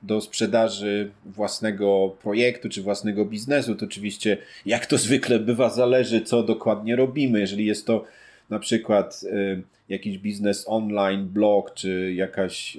do 0.01 0.21
sprzedaży 0.21 1.11
własnego 1.25 2.15
projektu 2.21 2.69
czy 2.69 2.81
własnego 2.81 3.25
biznesu, 3.25 3.75
to 3.75 3.85
oczywiście, 3.85 4.37
jak 4.65 4.85
to 4.85 4.97
zwykle 4.97 5.39
bywa, 5.39 5.69
zależy, 5.69 6.21
co 6.21 6.43
dokładnie 6.43 6.95
robimy. 6.95 7.39
Jeżeli 7.39 7.65
jest 7.65 7.87
to 7.87 8.05
na 8.49 8.59
przykład 8.59 9.25
jakiś 9.89 10.17
biznes 10.17 10.65
online, 10.67 11.25
blog, 11.25 11.73
czy 11.73 12.13
jakaś 12.13 12.77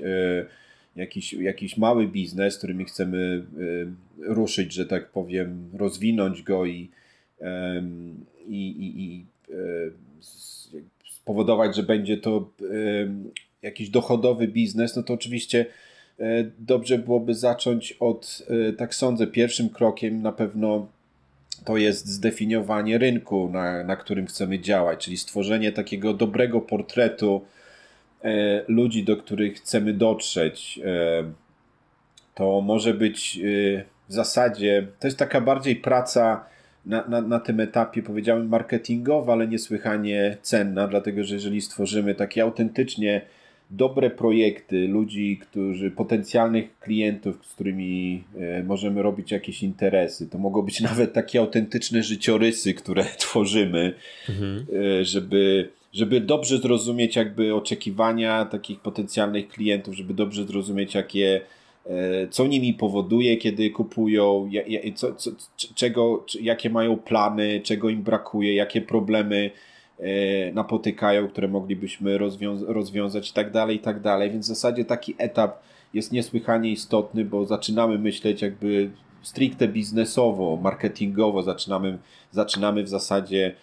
jakiś, 0.99 1.33
jakiś 1.33 1.77
mały 1.77 2.09
biznes, 2.09 2.59
którymi 2.59 2.85
chcemy 2.85 3.47
y, 3.59 3.87
ruszyć, 4.19 4.73
że 4.73 4.87
tak 4.87 5.11
powiem, 5.11 5.71
rozwinąć 5.73 6.43
go 6.43 6.67
i, 6.67 6.91
i, 8.47 8.69
i, 8.69 9.03
i 9.03 9.27
y, 9.51 9.93
spowodować, 11.13 11.77
że 11.77 11.83
będzie 11.83 12.17
to 12.17 12.51
jakiś 13.63 13.91
dochodowy 13.91 14.49
biznes, 14.49 14.97
no 14.97 15.03
to 15.03 15.15
oczywiście 15.15 15.67
y, 16.21 16.51
dobrze 16.59 16.99
byłoby 16.99 17.35
zacząć 17.35 17.93
od, 18.01 18.43
tak 18.77 18.95
sądzę, 18.95 19.27
pierwszym 19.27 19.69
krokiem 19.69 20.23
na 20.23 20.33
pewno 20.33 20.89
to 21.65 21.77
jest 21.77 22.07
zdefiniowanie 22.07 22.99
rynku, 22.99 23.49
na, 23.53 23.85
na 23.85 23.97
którym 23.97 24.27
chcemy 24.27 24.61
działać, 24.61 25.05
czyli 25.05 25.17
stworzenie 25.17 25.73
takiego 25.73 26.15
dobrego 26.15 26.61
portretu 26.61 27.43
E, 27.43 27.58
ludzi, 28.69 29.05
do 29.05 29.17
których 29.17 29.57
chcemy 29.57 29.93
dotrzeć. 29.93 30.81
E, 30.85 31.25
to 32.35 32.61
może 32.61 32.95
być 32.95 33.39
e, 33.39 33.85
w 34.09 34.13
zasadzie, 34.13 34.87
to 35.01 35.07
jest 35.07 35.19
taka 35.19 35.41
bardziej 35.41 35.77
praca 35.77 36.45
na, 36.87 37.09
na, 37.09 37.21
na 37.21 37.41
tym 37.41 37.61
etapie, 37.61 38.03
powiedziałem, 38.03 38.49
marketingowa, 38.49 39.33
ale 39.33 39.49
niesłychanie 39.49 40.37
cenna, 40.43 40.89
dlatego 40.89 41.25
że 41.25 41.35
jeżeli 41.35 41.61
stworzymy 41.61 42.15
takie 42.15 42.43
autentycznie 42.43 43.21
dobre 43.71 44.11
projekty, 44.11 44.89
ludzi, 44.89 45.39
którzy, 45.43 45.91
potencjalnych 45.91 46.79
klientów, 46.79 47.47
z 47.47 47.55
którymi 47.55 48.25
możemy 48.65 49.03
robić 49.03 49.33
jakieś 49.33 49.63
interesy. 49.63 50.29
To 50.31 50.39
mogą 50.39 50.63
być 50.63 50.81
nawet 50.91 51.13
takie 51.13 51.41
autentyczne 51.41 52.03
życiorysy, 52.03 52.75
które 52.75 53.05
tworzymy, 53.19 53.95
mhm. 54.29 54.67
żeby 55.03 55.71
żeby 55.93 56.21
dobrze 56.21 56.59
zrozumieć 56.59 57.17
jakby 57.17 57.55
oczekiwania 57.55 58.45
takich 58.45 58.81
potencjalnych 58.81 59.49
klientów, 59.49 59.95
żeby 59.95 60.15
dobrze 60.15 60.45
zrozumieć 60.45 60.95
jakie 60.95 61.41
e, 61.87 62.29
co 62.29 62.47
nimi 62.47 62.75
powoduje, 62.75 63.37
kiedy 63.37 63.71
kupują, 63.71 64.51
co, 64.95 65.15
co, 65.15 65.31
czego, 65.75 66.27
jakie 66.41 66.71
mają 66.71 66.97
plany, 66.97 67.61
czego 67.65 67.89
im 67.89 68.03
brakuje, 68.03 68.55
jakie 68.55 68.81
problemy 68.81 69.51
e, 69.99 70.53
napotykają, 70.53 71.29
które 71.29 71.49
moglibyśmy 71.49 72.19
rozwiąza 72.19 72.67
rozwiązać 72.69 73.31
i 73.31 73.33
tak 73.33 73.53
dalej, 73.53 73.77
i 73.77 73.81
tak 73.81 74.01
dalej. 74.01 74.31
Więc 74.31 74.45
w 74.47 74.49
zasadzie 74.49 74.85
taki 74.85 75.15
etap 75.19 75.63
jest 75.95 76.13
niesłychanie 76.13 76.71
istotny, 76.71 77.25
bo 77.25 77.47
zaczynamy 77.47 77.99
myśleć 77.99 78.43
jakby 78.43 78.91
stricte 79.23 79.69
biznesowo, 79.69 80.59
marketingowo, 80.63 81.43
zaczynamy, 81.43 81.99
zaczynamy 82.33 82.83
w 82.83 82.89
zasadzie 82.89 83.55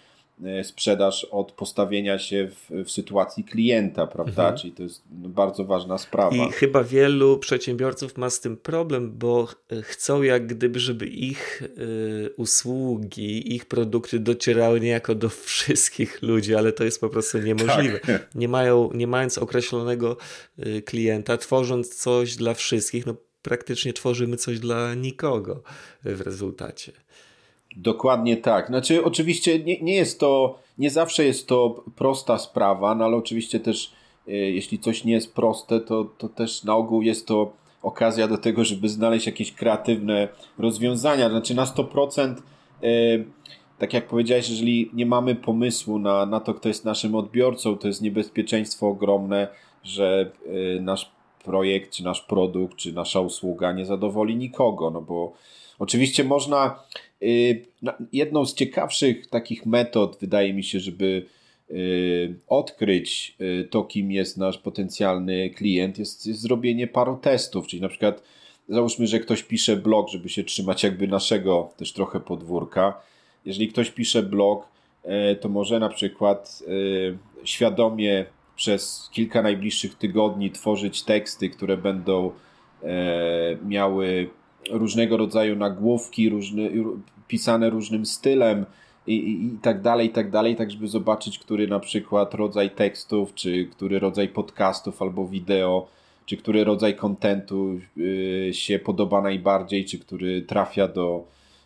sprzedaż 0.63 1.25
od 1.25 1.51
postawienia 1.51 2.20
się 2.20 2.50
w, 2.51 2.84
w 2.86 2.92
sytuacji 2.92 3.44
klienta, 3.44 4.08
prawda? 4.08 4.44
Mhm. 4.44 4.58
Czyli 4.58 4.74
to 4.74 4.84
jest 4.84 5.04
bardzo 5.10 5.65
ważna 5.65 5.98
sprawa. 5.98 6.36
I 6.36 6.51
chyba 6.51 6.84
wielu 6.84 7.38
przedsiębiorców 7.38 8.18
ma 8.18 8.30
z 8.30 8.39
tym 8.39 8.58
problem, 8.58 9.12
bo 9.18 9.48
chcą 9.84 10.22
jak 10.22 10.48
gdyby, 10.48 10.80
żeby 10.80 11.08
ich 11.08 11.62
y, 11.62 12.34
usługi, 12.38 13.56
ich 13.56 13.65
produkty 13.65 14.20
docierały 14.20 14.80
niejako 14.80 15.15
do 15.15 15.30
wszystkich 15.30 16.22
ludzi, 16.22 16.56
ale 16.56 16.72
to 16.72 16.84
jest 16.84 17.01
po 17.01 17.10
prostu 17.10 17.38
niemożliwe. 17.38 18.00
Tak. 18.00 18.30
Nie, 18.36 18.48
mają, 18.48 18.89
nie 18.94 19.08
mając 19.08 19.38
określonego 19.38 20.18
y, 20.60 20.82
klienta, 20.82 21.38
tworząc 21.38 21.96
coś 21.96 22.36
dla 22.36 22.54
wszystkich, 22.54 23.06
no 23.06 23.15
praktycznie 23.42 23.94
tworzymy 23.94 24.38
coś 24.38 24.60
dla 24.60 24.94
nikogo 24.94 25.63
w 26.04 26.22
rezultacie. 26.22 26.92
Dokładnie 27.75 28.38
tak. 28.38 28.67
Znaczy, 28.67 29.03
oczywiście 29.03 29.60
nie, 29.60 29.82
nie 29.82 29.96
jest 29.96 30.20
to, 30.20 30.60
nie 30.77 30.89
zawsze 30.89 31.25
jest 31.25 31.48
to 31.48 31.84
prosta 31.96 32.38
sprawa, 32.38 32.96
no 32.96 33.05
ale 33.05 33.17
oczywiście 33.17 33.60
też, 33.60 33.94
e, 34.27 34.32
jeśli 34.32 34.79
coś 34.79 35.03
nie 35.03 35.13
jest 35.13 35.36
proste, 35.36 35.79
to, 35.79 36.05
to 36.17 36.29
też 36.29 36.63
na 36.63 36.75
ogół 36.75 37.01
jest 37.01 37.27
to 37.27 37.53
okazja 37.84 38.27
do 38.27 38.38
tego, 38.38 38.63
żeby 38.63 38.89
znaleźć 38.89 39.25
jakieś 39.25 39.51
kreatywne 39.51 40.27
rozwiązania. 40.58 41.29
Znaczy, 41.29 41.55
na 41.55 41.65
100%, 41.65 42.36
e, 42.84 42.88
tak 43.77 43.94
jak 43.94 44.08
powiedziałeś, 44.08 44.50
jeżeli 44.50 44.89
nie 44.94 45.05
mamy 45.05 45.36
pomysłu 45.36 46.00
na, 46.00 46.25
na 46.25 46.39
to, 46.39 46.53
kto 46.53 46.67
jest 46.67 46.86
naszym 46.86 47.15
odbiorcą, 47.15 47.77
to 47.77 47.88
jest 47.88 48.01
niebezpieczeństwo 48.01 48.88
ogromne, 48.88 49.48
że 49.84 50.32
e, 50.77 50.82
nasz 50.82 51.12
projekt, 51.44 51.91
czy 51.91 52.03
nasz 52.03 52.22
produkt, 52.22 52.75
czy 52.75 52.94
nasza 52.94 53.20
usługa 53.20 53.72
nie 53.72 53.86
zadowoli 53.86 54.36
nikogo, 54.36 54.91
no 54.91 55.01
bo 55.01 55.34
Oczywiście 55.79 56.24
można. 56.24 56.79
Y, 57.24 57.65
jedną 58.13 58.45
z 58.45 58.53
ciekawszych 58.53 59.27
takich 59.27 59.65
metod, 59.65 60.17
wydaje 60.22 60.53
mi 60.53 60.63
się, 60.63 60.79
żeby 60.79 61.25
y, 61.72 62.36
odkryć 62.48 63.36
y, 63.41 63.67
to, 63.72 63.84
kim 63.84 64.12
jest 64.12 64.38
nasz 64.38 64.57
potencjalny 64.57 65.50
klient, 65.50 66.00
jest, 66.00 66.27
jest 66.27 66.41
zrobienie 66.41 66.88
paru 66.88 67.17
testów. 67.22 67.67
Czyli 67.67 67.81
na 67.81 67.89
przykład 67.89 68.24
załóżmy, 68.69 69.07
że 69.07 69.19
ktoś 69.19 69.43
pisze 69.43 69.77
blog, 69.77 70.10
żeby 70.10 70.29
się 70.29 70.43
trzymać 70.43 70.84
jakby 70.84 71.07
naszego 71.07 71.69
też 71.77 71.93
trochę 71.93 72.19
podwórka. 72.19 73.01
Jeżeli 73.45 73.67
ktoś 73.67 73.91
pisze 73.91 74.24
blog, 74.24 74.67
to 75.41 75.50
może 75.50 75.79
na 75.79 75.89
przykład 75.89 76.63
świadomie 77.43 78.25
przez 78.55 79.10
kilka 79.13 79.41
najbliższych 79.41 79.95
tygodni 79.95 80.51
tworzyć 80.51 81.03
teksty, 81.03 81.50
które 81.50 81.77
będą 81.77 82.31
miały 83.65 84.29
różnego 84.72 85.17
rodzaju 85.17 85.55
nagłówki, 85.55 86.29
różny, 86.29 86.72
pisane 87.27 87.69
różnym 87.69 88.05
stylem 88.05 88.65
i, 89.07 89.13
i, 89.13 89.45
i, 89.45 89.57
tak 89.62 89.81
dalej, 89.81 90.07
i 90.07 90.10
tak 90.10 90.31
dalej, 90.31 90.55
tak 90.55 90.72
żeby 90.72 90.88
zobaczyć, 90.88 91.39
który 91.39 91.67
na 91.67 91.79
przykład 91.79 92.34
rodzaj 92.34 92.69
tekstów, 92.69 93.34
czy 93.34 93.65
który 93.65 94.00
rodzaj 94.00 94.29
podcastów 94.29 95.01
albo 95.01 95.27
wideo, 95.27 95.88
czy 96.25 96.38
który 96.38 96.63
rodzaj 96.63 96.95
kontentu 96.95 97.79
y, 97.98 98.50
się 98.53 98.79
podoba 98.79 99.22
najbardziej, 99.22 99.86
czy 99.86 100.00
który 100.00 100.41
trafia 100.41 100.88
do 100.88 101.24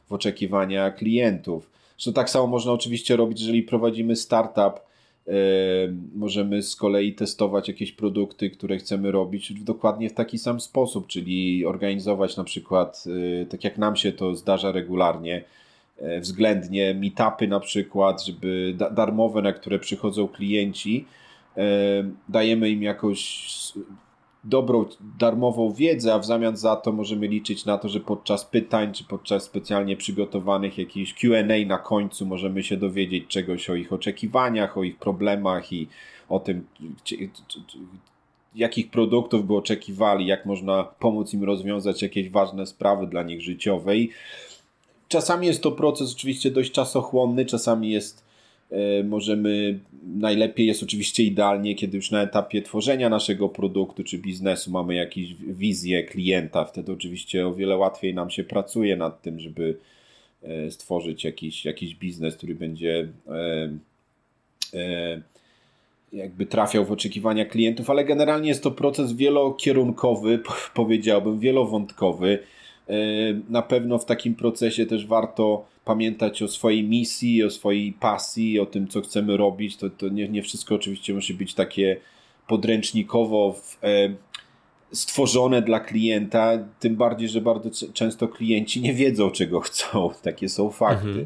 w 0.09 0.13
oczekiwania 0.13 0.91
klientów. 0.91 1.69
Zresztą 1.97 2.13
tak 2.13 2.29
samo 2.29 2.47
można 2.47 2.71
oczywiście 2.71 3.15
robić, 3.15 3.39
jeżeli 3.39 3.63
prowadzimy 3.63 4.15
startup, 4.15 4.88
Możemy 6.15 6.61
z 6.63 6.75
kolei 6.75 7.13
testować 7.13 7.67
jakieś 7.67 7.91
produkty, 7.91 8.49
które 8.49 8.77
chcemy 8.77 9.11
robić 9.11 9.53
dokładnie 9.53 10.09
w 10.09 10.13
taki 10.13 10.37
sam 10.37 10.59
sposób, 10.59 11.07
czyli 11.07 11.65
organizować 11.65 12.37
na 12.37 12.43
przykład, 12.43 13.03
y, 13.07 13.45
tak 13.49 13.63
jak 13.63 13.77
nam 13.77 13.95
się 13.95 14.11
to 14.11 14.35
zdarza 14.35 14.71
regularnie, 14.71 15.43
e, 15.97 16.19
względnie 16.19 16.93
meetupy 16.93 17.47
na 17.47 17.59
przykład, 17.59 18.25
żeby 18.25 18.75
darmowe, 18.91 19.41
na 19.41 19.53
które 19.53 19.79
przychodzą 19.79 20.27
klienci, 20.27 21.05
dajemy 22.29 22.69
im 22.69 22.83
jakąś 22.83 23.49
dobrą, 24.43 24.85
darmową 25.19 25.71
wiedzę, 25.71 26.13
a 26.13 26.19
w 26.19 26.25
zamian 26.25 26.57
za 26.57 26.75
to 26.75 26.91
możemy 26.91 27.27
liczyć 27.27 27.65
na 27.65 27.77
to, 27.77 27.89
że 27.89 27.99
podczas 27.99 28.45
pytań, 28.45 28.93
czy 28.93 29.03
podczas 29.03 29.43
specjalnie 29.43 29.97
przygotowanych 29.97 30.77
jakichś 30.77 31.13
QA 31.13 31.65
na 31.67 31.77
końcu 31.77 32.25
możemy 32.25 32.63
się 32.63 32.77
dowiedzieć 32.77 33.27
czegoś 33.27 33.69
o 33.69 33.75
ich 33.75 33.93
oczekiwaniach, 33.93 34.77
o 34.77 34.83
ich 34.83 34.97
problemach 34.97 35.73
i 35.73 35.87
o 36.29 36.39
tym, 36.39 36.65
jakich 38.55 38.89
produktów 38.89 39.47
by 39.47 39.55
oczekiwali, 39.55 40.25
jak 40.25 40.45
można 40.45 40.83
pomóc 40.83 41.33
im 41.33 41.43
rozwiązać 41.43 42.01
jakieś 42.01 42.29
ważne 42.29 42.65
sprawy 42.65 43.07
dla 43.07 43.23
nich 43.23 43.41
życiowe. 43.41 43.91
Czasami 45.07 45.47
jest 45.47 45.63
to 45.63 45.71
proces 45.71 46.13
oczywiście 46.13 46.51
dość 46.51 46.71
czasochłonny, 46.71 47.45
czasami 47.45 47.91
jest 47.91 48.28
możemy, 49.03 49.79
najlepiej 50.03 50.67
jest 50.67 50.83
oczywiście 50.83 51.23
idealnie, 51.23 51.75
kiedy 51.75 51.97
już 51.97 52.11
na 52.11 52.21
etapie 52.21 52.61
tworzenia 52.61 53.09
naszego 53.09 53.49
produktu 53.49 54.03
czy 54.03 54.17
biznesu 54.17 54.71
mamy 54.71 54.95
jakąś 54.95 55.33
wizję 55.33 56.03
klienta, 56.03 56.65
wtedy 56.65 56.91
oczywiście 56.91 57.47
o 57.47 57.55
wiele 57.55 57.77
łatwiej 57.77 58.13
nam 58.13 58.29
się 58.29 58.43
pracuje 58.43 58.95
nad 58.95 59.21
tym, 59.21 59.39
żeby 59.39 59.77
e, 60.43 60.71
stworzyć 60.71 61.23
jakiś, 61.23 61.65
jakiś 61.65 61.95
biznes, 61.95 62.37
który 62.37 62.55
będzie 62.55 63.07
e, 64.73 65.21
jakby 66.13 66.45
trafiał 66.45 66.85
w 66.85 66.91
oczekiwania 66.91 67.45
klientów, 67.45 67.89
ale 67.89 68.05
generalnie 68.05 68.49
jest 68.49 68.63
to 68.63 68.71
proces 68.71 69.13
wielokierunkowy, 69.13 70.39
powiedziałbym, 70.73 71.39
wielowątkowy. 71.39 72.39
Na 73.49 73.61
pewno 73.61 73.97
w 73.97 74.05
takim 74.05 74.35
procesie 74.35 74.85
też 74.85 75.07
warto 75.07 75.65
pamiętać 75.89 76.41
o 76.41 76.47
swojej 76.47 76.83
misji, 76.83 77.43
o 77.43 77.49
swojej 77.49 77.93
pasji, 77.93 78.59
o 78.59 78.65
tym, 78.65 78.87
co 78.87 79.01
chcemy 79.01 79.37
robić. 79.37 79.77
To, 79.77 79.89
to 79.89 80.09
nie, 80.09 80.29
nie 80.29 80.43
wszystko 80.43 80.75
oczywiście 80.75 81.13
musi 81.13 81.33
być 81.33 81.53
takie 81.53 81.97
podręcznikowo 82.47 83.53
w, 83.53 83.77
e, 83.83 84.09
stworzone 84.91 85.61
dla 85.61 85.79
klienta, 85.79 86.57
tym 86.79 86.95
bardziej, 86.95 87.29
że 87.29 87.41
bardzo 87.41 87.69
często 87.93 88.27
klienci 88.27 88.81
nie 88.81 88.93
wiedzą, 88.93 89.31
czego 89.31 89.59
chcą. 89.67 90.09
Takie 90.21 90.49
są 90.49 90.69
fakty. 90.69 91.07
Mhm. 91.07 91.25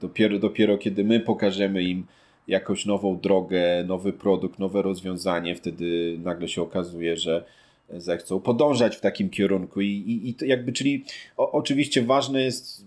Dopiero, 0.00 0.38
dopiero 0.38 0.78
kiedy 0.78 1.04
my 1.04 1.20
pokażemy 1.20 1.82
im 1.82 2.06
jakąś 2.48 2.86
nową 2.86 3.20
drogę, 3.20 3.84
nowy 3.86 4.12
produkt, 4.12 4.58
nowe 4.58 4.82
rozwiązanie, 4.82 5.54
wtedy 5.54 6.18
nagle 6.22 6.48
się 6.48 6.62
okazuje, 6.62 7.16
że 7.16 7.44
zechcą 7.90 8.40
podążać 8.40 8.96
w 8.96 9.00
takim 9.00 9.30
kierunku. 9.30 9.80
I, 9.80 9.88
i, 9.88 10.28
i 10.28 10.48
jakby, 10.48 10.72
czyli 10.72 11.04
o, 11.36 11.52
oczywiście 11.52 12.02
ważne 12.02 12.42
jest, 12.42 12.84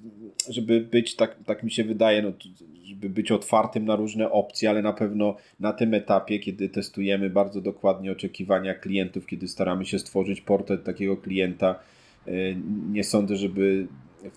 żeby 0.50 0.82
być, 0.82 1.16
tak, 1.16 1.36
tak 1.46 1.64
mi 1.64 1.72
się 1.72 1.84
wydaje, 1.84 2.22
no, 2.22 2.32
żeby 2.84 3.10
być 3.10 3.32
otwartym 3.32 3.86
na 3.86 3.96
różne 3.96 4.32
opcje, 4.32 4.70
ale 4.70 4.82
na 4.82 4.94
pewno 4.94 5.36
na 5.60 5.74
tym 5.74 5.94
etapie, 5.94 6.40
kiedy 6.40 6.70
testujemy 6.70 7.30
bardzo 7.30 7.62
dokładnie 7.62 8.12
oczekiwania 8.12 8.74
klientów, 8.74 9.26
kiedy 9.26 9.48
staramy 9.48 9.86
się 9.86 10.00
stworzyć 10.00 10.42
portret 10.42 10.84
takiego 10.84 11.18
klienta, 11.18 11.80
e, 12.28 12.32
nie 12.92 13.04
sądzę, 13.04 13.36
żeby 13.36 13.88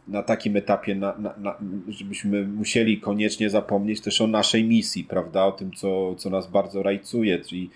na 0.09 0.23
takim 0.23 0.57
etapie, 0.57 0.95
na, 0.95 1.19
na, 1.19 1.35
na, 1.39 1.59
żebyśmy 1.89 2.47
musieli 2.47 3.01
koniecznie 3.01 3.51
zapomnieć 3.51 4.01
też 4.01 4.21
o 4.21 4.27
naszej 4.27 4.65
misji, 4.65 5.05
prawda, 5.05 5.45
o 5.45 5.53
tym, 5.53 5.73
co, 5.73 6.15
co 6.15 6.31
nas 6.31 6.51
bardzo 6.51 6.83
rajcuje, 6.83 7.39
czyli 7.39 7.71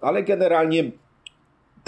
ale 0.00 0.22
generalnie 0.22 0.84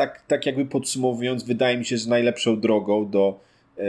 tak, 0.00 0.22
tak 0.26 0.46
jakby 0.46 0.66
podsumowując, 0.66 1.42
wydaje 1.42 1.78
mi 1.78 1.84
się, 1.84 1.96
że 1.98 2.10
najlepszą 2.10 2.60
drogą 2.60 3.10
do 3.10 3.40
e, 3.78 3.82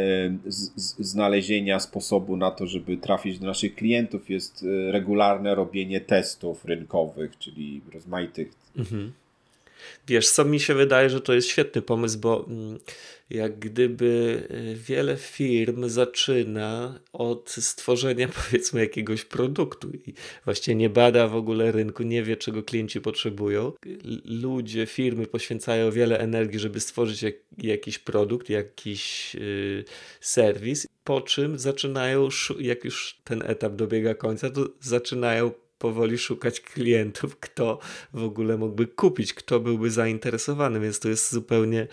znalezienia 1.00 1.80
sposobu 1.80 2.38
na 2.38 2.52
to, 2.52 2.68
żeby 2.68 2.98
trafić 2.98 3.40
do 3.40 3.48
naszych 3.48 3.76
klientów 3.76 4.30
jest 4.30 4.64
e, 4.64 4.92
regularne 4.92 5.56
robienie 5.56 6.02
testów 6.02 6.66
rynkowych, 6.66 7.38
czyli 7.38 7.82
rozmaitych. 7.94 8.54
Mhm. 8.78 9.12
Wiesz, 10.08 10.30
co 10.30 10.46
mi 10.46 10.60
się 10.60 10.74
wydaje, 10.74 11.10
że 11.10 11.22
to 11.22 11.34
jest 11.34 11.48
świetny 11.48 11.82
pomysł, 11.82 12.20
bo 12.20 12.46
mm, 12.48 12.80
jak 13.32 13.60
gdyby 13.60 14.44
y, 14.52 14.76
wiele 14.76 15.18
firm 15.18 15.90
zaczyna 15.90 17.00
od 17.14 17.52
stworzenia 17.52 18.28
powiedzmy 18.44 18.80
jakiegoś 18.80 19.26
produktu 19.26 19.90
i 19.90 20.14
właściwie 20.46 20.76
nie 20.76 20.90
bada 20.90 21.28
w 21.28 21.36
ogóle 21.36 21.72
rynku, 21.72 22.04
nie 22.04 22.24
wie 22.24 22.38
czego 22.38 22.64
klienci 22.64 23.02
potrzebują. 23.02 23.72
Ludzie, 24.26 24.86
firmy 24.86 25.28
poświęcają 25.28 25.92
wiele 25.92 26.20
energii, 26.20 26.60
żeby 26.60 26.80
stworzyć 26.80 27.24
jak, 27.24 27.36
jakiś 27.58 28.00
produkt, 28.00 28.50
jakiś 28.50 29.36
yy, 29.36 29.86
serwis, 30.22 30.88
po 31.04 31.22
czym 31.22 31.60
zaczynają, 31.60 32.30
jak 32.60 32.86
już 32.86 33.22
ten 33.24 33.44
etap 33.46 33.76
dobiega 33.76 34.16
końca, 34.16 34.50
to 34.50 34.68
zaczynają 34.80 35.52
powoli 35.82 36.18
szukać 36.18 36.62
klientów, 36.62 37.38
kto 37.40 37.80
w 38.14 38.24
ogóle 38.24 38.58
mógłby 38.58 38.88
kupić, 38.88 39.34
kto 39.34 39.60
byłby 39.60 39.92
zainteresowany, 39.92 40.80
więc 40.80 41.00
to 41.00 41.10
jest 41.10 41.32
zupełnie 41.32 41.88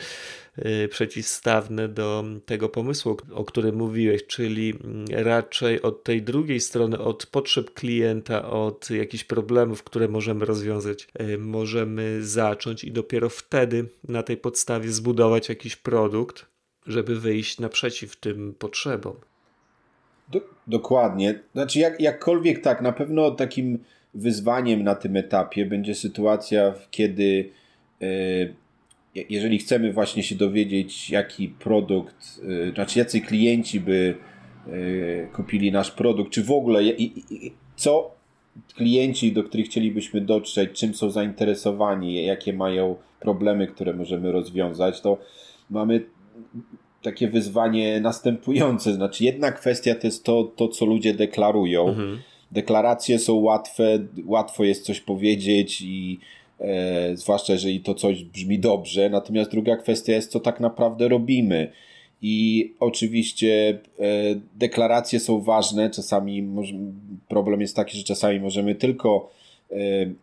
y, 0.59 0.89
przeciwstawne 0.89 1.89
do 1.89 2.25
tego 2.47 2.69
pomysłu, 2.69 3.17
o 3.33 3.45
którym 3.45 3.77
mówiłeś, 3.77 4.27
czyli 4.27 4.75
mm, 4.85 5.05
raczej 5.11 5.83
od 5.83 6.05
tej 6.05 6.23
drugiej 6.23 6.61
strony, 6.61 6.99
od 6.99 7.27
potrzeb 7.27 7.75
klienta, 7.75 8.51
od 8.51 8.91
jakichś 8.91 9.25
problemów, 9.25 9.83
które 9.83 10.09
możemy 10.09 10.45
rozwiązać, 10.45 11.09
y, 11.21 11.39
możemy 11.39 12.19
zacząć 12.23 12.85
i 12.85 12.93
dopiero 12.93 13.29
wtedy 13.29 13.89
na 14.09 14.23
tej 14.23 14.37
podstawie 14.37 14.93
zbudować 14.93 15.49
jakiś 15.49 15.77
produkt, 15.77 16.47
żeby 16.87 17.21
wyjść 17.21 17.61
naprzeciw 17.61 18.17
tym 18.17 18.55
potrzebom. 18.59 19.17
Do, 20.33 20.41
dokładnie. 20.67 21.41
Znaczy, 21.55 21.79
jak, 21.79 22.01
jakkolwiek 22.01 22.63
tak, 22.63 22.83
na 22.83 22.93
pewno 22.93 23.31
takim 23.31 23.79
wyzwaniem 24.15 24.83
na 24.83 24.95
tym 24.95 25.17
etapie 25.17 25.67
będzie 25.67 25.95
sytuacja, 25.95 26.75
kiedy 26.91 27.51
yy, 28.01 28.55
jeżeli 29.29 29.59
chcemy 29.59 29.93
właśnie 29.93 30.23
się 30.23 30.35
dowiedzieć, 30.35 31.11
jaki 31.11 31.49
produkt, 31.49 32.41
yy, 32.49 32.73
znaczy 32.75 32.99
jacy 32.99 33.21
klienci 33.21 33.81
by 33.81 34.15
yy, 34.67 35.29
kupili 35.33 35.73
nasz 35.73 35.91
produkt, 35.91 36.33
czy 36.33 36.45
w 36.45 36.51
ogóle 36.51 36.83
co 37.77 38.19
klienci, 38.75 39.33
do 39.33 39.45
których 39.45 39.67
chcielibyśmy 39.67 40.21
dotrzeć, 40.21 40.71
czym 40.73 40.95
są 40.95 41.11
zainteresowani, 41.11 42.25
jakie 42.25 42.53
mają 42.53 42.97
problemy, 43.21 43.67
które 43.67 43.93
możemy 43.93 44.33
rozwiązać, 44.33 45.01
to 45.01 45.19
mamy 45.71 46.05
takie 47.03 47.29
wyzwanie 47.29 48.01
następujące. 48.01 48.95
Znaczy, 48.95 49.25
jedna 49.25 49.53
kwestia 49.53 49.95
to 49.95 50.07
jest 50.07 50.25
to, 50.25 50.45
to 50.45 50.69
co 50.69 50.87
ludzie 50.87 51.15
deklarują. 51.15 51.89
Mhm. 51.89 52.19
Deklaracje 52.53 53.19
są 53.19 53.35
łatwe, 53.35 53.99
łatwo 54.25 54.65
jest 54.65 54.85
coś 54.85 55.01
powiedzieć 55.01 55.83
i 55.83 56.19
e, 56.61 57.17
zwłaszcza 57.17 57.53
jeżeli 57.53 57.81
to 57.81 57.95
coś 57.95 58.25
brzmi 58.25 58.59
dobrze. 58.59 59.11
Natomiast 59.11 59.51
druga 59.51 59.77
kwestia 59.77 60.13
jest, 60.13 60.31
co 60.31 60.41
tak 60.41 60.61
naprawdę 60.61 61.09
robimy. 61.09 61.73
I 62.23 62.75
oczywiście 62.81 63.79
e, 63.99 64.05
deklaracje 64.55 65.21
są 65.21 65.41
ważne. 65.41 65.91
Czasami 65.91 66.43
może, 66.43 66.75
problem 67.29 67.61
jest 67.61 67.77
taki, 67.77 67.99
że 67.99 68.05
czasami 68.05 68.41
możemy 68.41 68.75
tylko 68.75 69.31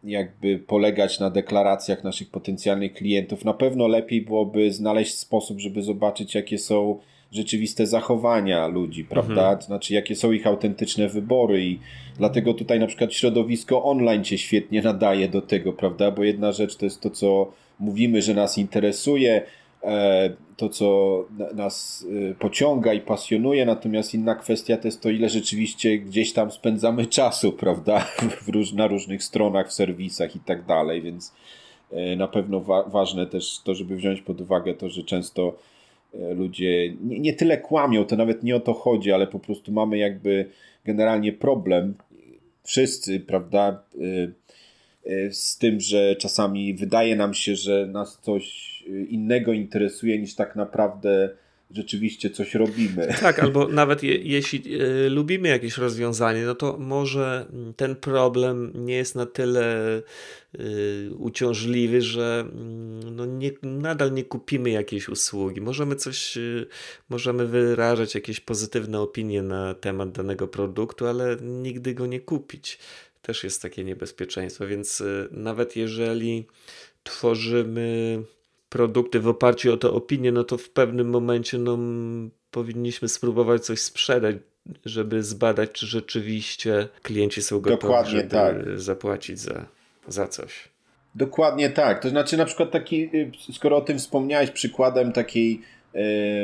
jakby 0.03 0.59
polegać 0.59 1.19
na 1.19 1.29
deklaracjach 1.29 2.03
naszych 2.03 2.29
potencjalnych 2.29 2.93
klientów. 2.93 3.45
Na 3.45 3.53
pewno 3.53 3.87
lepiej 3.87 4.21
byłoby 4.21 4.71
znaleźć 4.71 5.13
sposób, 5.13 5.59
żeby 5.59 5.81
zobaczyć, 5.81 6.35
jakie 6.35 6.57
są 6.57 6.99
rzeczywiste 7.31 7.87
zachowania 7.87 8.67
ludzi, 8.67 9.05
prawda? 9.05 9.43
Mhm. 9.43 9.61
Znaczy, 9.61 9.93
jakie 9.93 10.15
są 10.15 10.31
ich 10.31 10.47
autentyczne 10.47 11.09
wybory 11.09 11.65
i 11.65 11.79
dlatego 12.17 12.53
tutaj 12.53 12.79
na 12.79 12.87
przykład 12.87 13.13
środowisko 13.13 13.83
online 13.83 14.23
się 14.23 14.37
świetnie 14.37 14.81
nadaje 14.81 15.27
do 15.27 15.41
tego, 15.41 15.73
prawda? 15.73 16.11
Bo 16.11 16.23
jedna 16.23 16.51
rzecz 16.51 16.75
to 16.75 16.85
jest 16.85 17.01
to, 17.01 17.09
co 17.09 17.51
mówimy, 17.79 18.21
że 18.21 18.33
nas 18.33 18.57
interesuje, 18.57 19.41
E, 19.41 19.43
to, 20.57 20.69
co 20.69 21.25
nas 21.55 22.05
e, 22.31 22.33
pociąga 22.33 22.93
i 22.93 23.01
pasjonuje, 23.01 23.65
natomiast 23.65 24.13
inna 24.13 24.35
kwestia 24.35 24.77
to 24.77 24.87
jest 24.87 25.01
to, 25.01 25.09
ile 25.09 25.29
rzeczywiście 25.29 25.97
gdzieś 25.97 26.33
tam 26.33 26.51
spędzamy 26.51 27.05
czasu, 27.17 27.51
prawda, 27.51 28.07
róż, 28.47 28.73
na 28.73 28.87
różnych 28.87 29.23
stronach, 29.23 29.67
w 29.69 29.73
serwisach 29.73 30.35
i 30.35 30.39
tak 30.39 30.65
dalej, 30.65 31.01
więc 31.01 31.33
e, 31.91 32.15
na 32.15 32.27
pewno 32.27 32.59
wa 32.59 32.83
ważne 32.83 33.27
też 33.27 33.59
to, 33.63 33.75
żeby 33.75 33.95
wziąć 33.95 34.21
pod 34.21 34.41
uwagę 34.41 34.73
to, 34.73 34.89
że 34.89 35.03
często 35.03 35.55
ludzie 36.35 36.93
nie, 37.03 37.19
nie 37.19 37.33
tyle 37.33 37.57
kłamią, 37.57 38.05
to 38.05 38.15
nawet 38.15 38.43
nie 38.43 38.55
o 38.55 38.59
to 38.59 38.73
chodzi, 38.73 39.11
ale 39.11 39.27
po 39.27 39.39
prostu 39.39 39.71
mamy 39.71 39.97
jakby 39.97 40.49
generalnie 40.85 41.33
problem, 41.33 41.93
wszyscy, 42.63 43.19
prawda, 43.19 43.83
z 45.31 45.57
tym, 45.57 45.79
że 45.79 46.15
czasami 46.15 46.73
wydaje 46.73 47.15
nam 47.15 47.33
się, 47.33 47.55
że 47.55 47.85
nas 47.85 48.19
coś 48.21 48.75
innego 49.09 49.53
interesuje 49.53 50.19
niż 50.19 50.35
tak 50.35 50.55
naprawdę 50.55 51.29
rzeczywiście 51.71 52.29
coś 52.29 52.55
robimy. 52.55 53.07
Tak, 53.21 53.39
albo 53.39 53.67
nawet 53.67 54.03
je, 54.03 54.15
jeśli 54.15 54.81
y, 54.81 55.09
lubimy 55.09 55.47
jakieś 55.47 55.77
rozwiązanie, 55.77 56.45
no 56.45 56.55
to 56.55 56.77
może 56.77 57.45
ten 57.75 57.95
problem 57.95 58.71
nie 58.75 58.95
jest 58.95 59.15
na 59.15 59.25
tyle 59.25 60.01
uciążliwy, 61.17 62.01
że 62.01 62.45
mm, 62.51 63.15
no 63.15 63.25
nie, 63.25 63.51
nadal 63.63 64.13
nie 64.13 64.23
kupimy 64.23 64.69
jakiejś 64.69 65.09
usługi. 65.09 65.61
Możemy 65.61 65.95
coś, 65.95 66.37
możemy 67.09 67.45
wyrażać 67.45 68.15
jakieś 68.15 68.39
pozytywne 68.39 68.99
opinie 68.99 69.41
na 69.41 69.73
temat 69.73 70.11
danego 70.11 70.47
produktu, 70.47 71.07
ale 71.07 71.37
nigdy 71.41 71.93
go 71.93 72.05
nie 72.05 72.19
kupić. 72.19 72.79
Też 73.25 73.43
jest 73.43 73.61
takie 73.61 73.83
niebezpieczeństwo, 73.83 74.67
więc 74.67 75.03
nawet 75.31 75.75
jeżeli 75.75 76.47
tworzymy 77.03 78.21
produkty 78.69 79.19
w 79.19 79.27
oparciu 79.27 79.73
o 79.73 79.77
te 79.77 79.89
opinie, 79.89 80.31
no 80.31 80.43
to 80.43 80.57
w 80.57 80.69
pewnym 80.69 81.09
momencie 81.09 81.57
no, 81.57 81.77
powinniśmy 82.51 83.09
spróbować 83.09 83.65
coś 83.65 83.79
sprzedać, 83.79 84.35
żeby 84.85 85.23
zbadać, 85.23 85.71
czy 85.71 85.87
rzeczywiście 85.87 86.87
klienci 87.03 87.41
są 87.41 87.59
gotowi, 87.59 87.81
Dokładnie 87.81 88.11
żeby 88.11 88.29
tak. 88.29 88.55
zapłacić 88.79 89.39
za, 89.39 89.65
za 90.07 90.27
coś. 90.27 90.69
Dokładnie 91.15 91.69
tak. 91.69 92.01
To 92.01 92.09
znaczy, 92.09 92.37
na 92.37 92.45
przykład 92.45 92.71
taki, 92.71 93.03
y, 93.03 93.31
skoro 93.53 93.77
o 93.77 93.81
tym 93.81 93.99
wspomniałeś, 93.99 94.51
przykładem 94.51 95.11
takiej 95.11 95.53
y, 95.53 95.59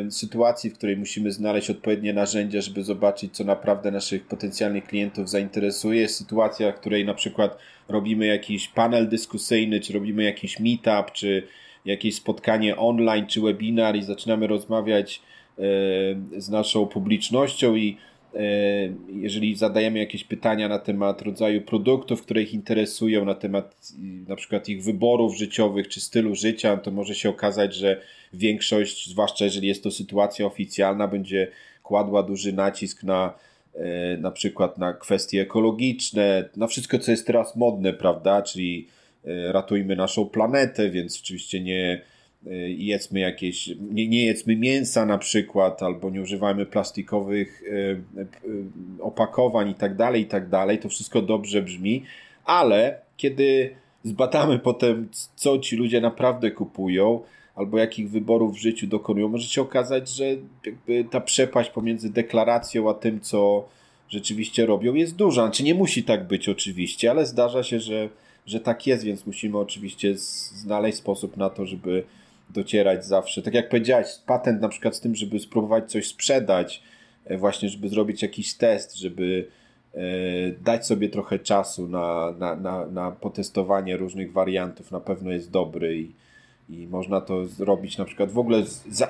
sytuacji, 0.10 0.70
w 0.70 0.74
której 0.74 0.98
musimy 0.98 1.32
znaleźć 1.32 1.70
odpowiednie 1.70 2.14
narzędzia, 2.14 2.62
żeby 2.62 2.84
zobaczyć, 2.84 3.36
co 3.36 3.44
naprawdę 3.44 3.92
naszych 3.92 4.28
potencjalnych 4.28 4.84
klientów 4.84 5.30
zainteresuje. 5.30 6.08
Sytuacja, 6.08 6.72
w 6.72 6.76
której 6.76 7.06
na 7.06 7.14
przykład 7.14 7.58
robimy 7.90 8.26
jakiś 8.26 8.68
panel 8.68 9.10
dyskusyjny, 9.10 9.80
czy 9.80 9.94
robimy 9.94 10.24
jakiś 10.24 10.60
meetup, 10.60 11.12
czy 11.12 11.48
jakieś 11.86 12.16
spotkanie 12.16 12.78
online 12.78 13.28
czy 13.28 13.42
webinar 13.42 13.96
i 13.96 14.04
zaczynamy 14.04 14.48
rozmawiać 14.48 15.22
z 16.38 16.50
naszą 16.50 16.88
publicznością 16.88 17.76
i 17.76 17.98
jeżeli 19.14 19.56
zadajemy 19.56 20.00
jakieś 20.00 20.24
pytania 20.24 20.68
na 20.68 20.80
temat 20.80 21.22
rodzaju 21.22 21.62
produktów, 21.62 22.22
które 22.22 22.42
ich 22.42 22.54
interesują, 22.54 23.26
na 23.26 23.36
temat 23.36 23.92
na 24.28 24.36
przykład 24.36 24.70
ich 24.70 24.84
wyborów 24.84 25.38
życiowych 25.38 25.88
czy 25.88 26.02
stylu 26.02 26.36
życia, 26.36 26.78
to 26.78 26.92
może 26.92 27.16
się 27.16 27.30
okazać, 27.30 27.76
że 27.76 28.02
większość, 28.34 29.10
zwłaszcza 29.10 29.46
jeżeli 29.46 29.68
jest 29.68 29.84
to 29.84 29.92
sytuacja 29.92 30.46
oficjalna, 30.46 31.08
będzie 31.08 31.48
kładła 31.84 32.24
duży 32.24 32.54
nacisk 32.54 33.04
na 33.04 33.34
e, 33.76 34.18
na 34.18 34.32
przykład 34.32 34.78
na 34.78 34.94
kwestie 34.94 35.42
ekologiczne, 35.42 36.50
na 36.58 36.68
wszystko, 36.68 37.00
co 37.00 37.12
jest 37.12 37.28
teraz 37.28 37.56
modne, 37.56 37.94
prawda? 37.94 38.42
Czyli 38.42 38.88
ratujmy 39.52 39.96
naszą 39.96 40.26
planetę, 40.26 40.90
więc 40.90 41.20
oczywiście 41.24 41.62
nie 41.62 42.02
jedzmy 42.68 43.20
jakieś, 43.20 43.68
nie, 43.92 44.08
nie 44.08 44.26
jedzmy 44.26 44.56
mięsa 44.56 45.06
na 45.06 45.18
przykład, 45.18 45.84
albo 45.84 46.10
nie 46.10 46.22
używajmy 46.22 46.66
plastikowych 46.66 47.64
e, 47.70 49.04
opakowań 49.04 49.70
i 49.70 49.76
tak 49.76 49.96
dalej, 49.96 50.22
i 50.22 50.26
tak 50.26 50.50
dalej. 50.50 50.80
To 50.80 50.90
wszystko 50.90 51.22
dobrze 51.22 51.62
brzmi, 51.62 52.04
ale 52.46 53.02
kiedy 53.18 53.76
zbadamy 54.04 54.60
potem, 54.60 55.10
co 55.36 55.60
ci 55.60 55.76
ludzie 55.76 56.02
naprawdę 56.02 56.52
kupują, 56.52 57.22
albo 57.56 57.78
jakich 57.78 58.10
wyborów 58.10 58.54
w 58.54 58.62
życiu 58.62 58.88
dokonują, 58.88 59.30
może 59.30 59.48
się 59.48 59.62
okazać, 59.62 60.10
że 60.10 60.26
ta 61.12 61.22
przepaść 61.22 61.70
pomiędzy 61.70 62.10
deklaracją 62.10 62.90
a 62.90 62.94
tym, 62.94 63.20
co 63.20 63.68
rzeczywiście 64.10 64.66
robią, 64.66 64.94
jest 64.94 65.16
duża. 65.16 65.42
Znaczy 65.42 65.64
nie 65.64 65.76
musi 65.76 66.04
tak 66.04 66.28
być 66.28 66.50
oczywiście, 66.50 67.12
ale 67.12 67.26
zdarza 67.26 67.64
się, 67.64 67.80
że 67.80 68.10
że 68.46 68.60
tak 68.60 68.88
jest, 68.88 69.04
więc 69.04 69.26
musimy 69.26 69.58
oczywiście 69.58 70.14
znaleźć 70.18 70.98
sposób 70.98 71.38
na 71.38 71.50
to, 71.50 71.66
żeby 71.66 72.04
docierać 72.54 73.06
zawsze. 73.06 73.42
Tak 73.42 73.54
jak 73.54 73.70
powiedziałeś, 73.70 74.08
patent 74.26 74.62
na 74.62 74.70
przykład 74.70 74.96
z 74.96 75.00
tym, 75.00 75.16
żeby 75.16 75.40
spróbować 75.40 75.92
coś 75.92 76.08
sprzedać, 76.08 76.84
e, 77.26 77.38
właśnie, 77.38 77.70
żeby 77.70 77.90
zrobić 77.90 78.22
jakiś 78.22 78.54
test, 78.54 78.98
żeby 78.98 79.48
e, 79.94 80.00
dać 80.64 80.86
sobie 80.86 81.10
trochę 81.10 81.40
czasu 81.40 81.88
na, 81.88 82.34
na, 82.40 82.56
na, 82.56 82.86
na 82.86 83.12
potestowanie 83.12 83.98
różnych 83.98 84.34
wariantów, 84.34 84.92
na 84.92 85.00
pewno 85.00 85.32
jest 85.32 85.52
dobry 85.52 85.98
i, 85.98 86.12
i 86.70 86.88
można 86.88 87.22
to 87.22 87.46
zrobić 87.46 87.98
na 87.98 88.06
przykład 88.06 88.32
w 88.32 88.40
ogóle 88.40 88.64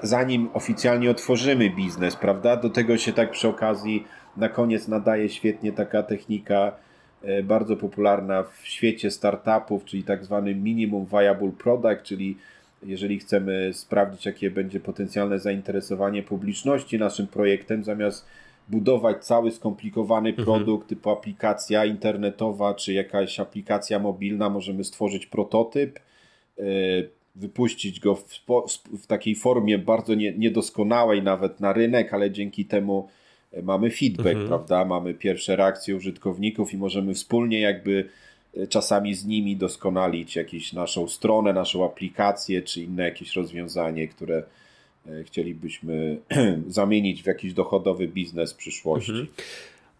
zanim 0.03 0.49
oficjalnie 0.53 1.11
otworzymy 1.11 1.69
biznes, 1.69 2.15
prawda? 2.15 2.57
Do 2.57 2.69
tego 2.69 2.97
się 2.97 3.13
tak 3.13 3.31
przy 3.31 3.47
okazji 3.47 4.05
na 4.37 4.49
koniec 4.49 4.87
nadaje 4.87 5.29
świetnie 5.29 5.71
taka 5.71 6.03
technika 6.03 6.75
E, 7.23 7.43
bardzo 7.43 7.77
popularna 7.77 8.43
w 8.43 8.67
świecie 8.67 9.11
startupów, 9.11 9.85
czyli 9.85 10.03
tak 10.03 10.25
zwany 10.25 10.55
minimum 10.55 11.05
viable 11.05 11.51
product, 11.51 12.03
czyli 12.03 12.37
jeżeli 12.83 13.19
chcemy 13.19 13.73
sprawdzić, 13.73 14.25
jakie 14.25 14.51
będzie 14.51 14.79
potencjalne 14.79 15.39
zainteresowanie 15.39 16.23
publiczności 16.23 16.99
naszym 16.99 17.27
projektem, 17.27 17.83
zamiast 17.83 18.25
budować 18.69 19.25
cały 19.25 19.51
skomplikowany 19.51 20.29
mhm. 20.29 20.45
produkt 20.45 20.87
typu 20.87 21.09
aplikacja 21.09 21.85
internetowa 21.85 22.73
czy 22.73 22.93
jakaś 22.93 23.39
aplikacja 23.39 23.99
mobilna, 23.99 24.49
możemy 24.49 24.83
stworzyć 24.83 25.25
prototyp, 25.25 25.99
e, 26.59 26.63
wypuścić 27.35 27.99
go 27.99 28.15
w, 28.15 28.25
w 29.03 29.07
takiej 29.07 29.35
formie 29.35 29.77
bardzo 29.77 30.15
niedoskonałej 30.15 31.23
nawet 31.23 31.59
na 31.59 31.73
rynek, 31.73 32.13
ale 32.13 32.31
dzięki 32.31 32.65
temu 32.65 33.07
mamy 33.63 33.89
feedback, 33.89 34.27
mhm. 34.27 34.47
prawda? 34.47 34.85
Mamy 34.85 35.13
pierwsze 35.13 35.55
reakcje 35.55 35.95
użytkowników 35.95 36.73
i 36.73 36.77
możemy 36.77 37.13
wspólnie 37.13 37.59
jakby 37.59 37.99
e, 37.99 38.05
czasami 38.69 39.15
z 39.15 39.25
nimi 39.25 39.57
doskonalić 39.57 40.35
jakąś 40.35 40.73
naszą 40.73 41.07
stronę, 41.07 41.53
naszą 41.53 41.85
aplikację, 41.85 42.61
czy 42.61 42.81
inne 42.81 43.03
jakieś 43.03 43.35
rozwiązanie, 43.35 44.07
które 44.07 44.43
e, 45.07 45.23
chcielibyśmy 45.23 46.17
zamienić 46.67 47.23
w 47.23 47.25
jakiś 47.25 47.53
dochodowy 47.53 48.07
biznes 48.07 48.53
w 48.53 48.55
przyszłości. 48.55 49.11
Mhm. 49.11 49.27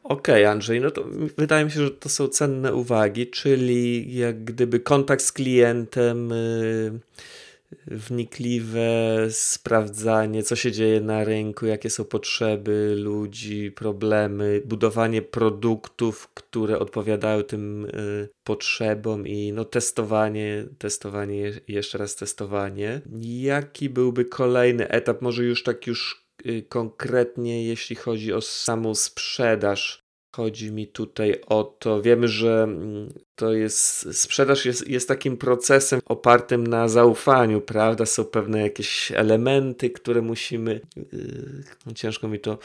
Okej, 0.03 0.43
okay, 0.43 0.49
Andrzej, 0.49 0.81
no 0.81 0.91
to 0.91 1.03
wydaje 1.37 1.65
mi 1.65 1.71
się, 1.71 1.79
że 1.79 1.91
to 1.91 2.09
są 2.09 2.27
cenne 2.27 2.75
uwagi, 2.75 3.27
czyli 3.27 4.15
jak 4.15 4.43
gdyby 4.43 4.79
kontakt 4.79 5.23
z 5.23 5.31
klientem, 5.31 6.29
yy 6.29 6.99
wnikliwe 7.87 8.89
sprawdzanie, 9.29 10.43
co 10.43 10.55
się 10.55 10.71
dzieje 10.71 11.01
na 11.01 11.23
rynku, 11.23 11.65
jakie 11.65 11.89
są 11.89 12.05
potrzeby 12.05 12.95
ludzi, 12.97 13.71
problemy, 13.71 14.61
budowanie 14.65 15.21
produktów, 15.21 16.29
które 16.33 16.79
odpowiadają 16.79 17.43
tym 17.43 17.85
y, 17.85 18.29
potrzebom 18.43 19.27
i 19.27 19.53
no 19.53 19.65
testowanie, 19.65 20.65
testowanie, 20.77 21.51
jeszcze 21.67 21.97
raz 21.97 22.15
testowanie. 22.15 23.01
Jaki 23.21 23.89
byłby 23.89 24.25
kolejny 24.25 24.89
etap, 24.89 25.21
może 25.21 25.43
już 25.43 25.63
tak 25.63 25.87
już 25.87 26.25
y, 26.45 26.65
konkretnie, 26.69 27.67
jeśli 27.67 27.95
chodzi 27.95 28.33
o 28.33 28.41
samą 28.41 28.95
sprzedaż 28.95 30.00
Chodzi 30.35 30.71
mi 30.71 30.87
tutaj 30.87 31.41
o 31.47 31.63
to, 31.63 32.01
wiemy, 32.01 32.27
że 32.27 32.63
mm, 32.63 33.13
to 33.35 33.53
jest, 33.53 34.07
sprzedaż 34.21 34.65
jest, 34.65 34.87
jest 34.87 35.07
takim 35.07 35.37
procesem 35.37 35.99
opartym 36.05 36.67
na 36.67 36.87
zaufaniu, 36.87 37.61
prawda? 37.61 38.05
Są 38.05 38.25
pewne 38.25 38.61
jakieś 38.61 39.11
elementy, 39.11 39.89
które 39.89 40.21
musimy, 40.21 40.81
yy, 40.95 41.93
ciężko 41.95 42.27
mi 42.27 42.39
to 42.39 42.57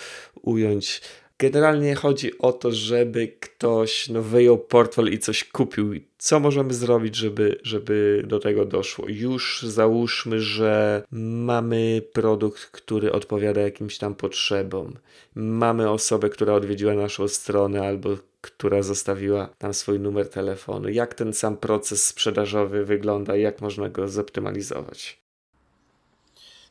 ująć, 0.43 1.03
Generalnie 1.39 1.95
chodzi 1.95 2.39
o 2.39 2.53
to, 2.53 2.73
żeby 2.73 3.29
ktoś 3.41 4.09
no, 4.09 4.23
wyjął 4.23 4.59
portfel 4.59 5.13
i 5.13 5.19
coś 5.19 5.45
kupił. 5.45 5.95
Co 6.19 6.41
możemy 6.41 6.75
zrobić, 6.75 7.17
żeby, 7.17 7.61
żeby 7.63 8.25
do 8.27 8.39
tego 8.39 8.65
doszło? 8.65 9.05
Już 9.09 9.63
załóżmy, 9.63 10.41
że 10.41 11.03
mamy 11.13 12.03
produkt, 12.13 12.65
który 12.65 13.13
odpowiada 13.13 13.61
jakimś 13.61 13.99
tam 13.99 14.15
potrzebom. 14.15 14.97
Mamy 15.35 15.91
osobę, 15.91 16.31
która 16.31 16.55
odwiedziła 16.55 16.95
naszą 16.95 17.29
stronę 17.29 17.89
albo 17.89 18.17
która 18.41 18.83
zostawiła 18.83 19.49
tam 19.59 19.75
swój 19.75 20.01
numer 20.01 20.29
telefonu. 20.29 20.89
Jak 20.89 21.15
ten 21.15 21.33
sam 21.33 21.57
proces 21.57 22.07
sprzedażowy 22.07 22.85
wygląda 22.85 23.37
i 23.37 23.43
jak 23.43 23.61
można 23.61 23.89
go 23.89 24.09
zoptymalizować? 24.09 25.19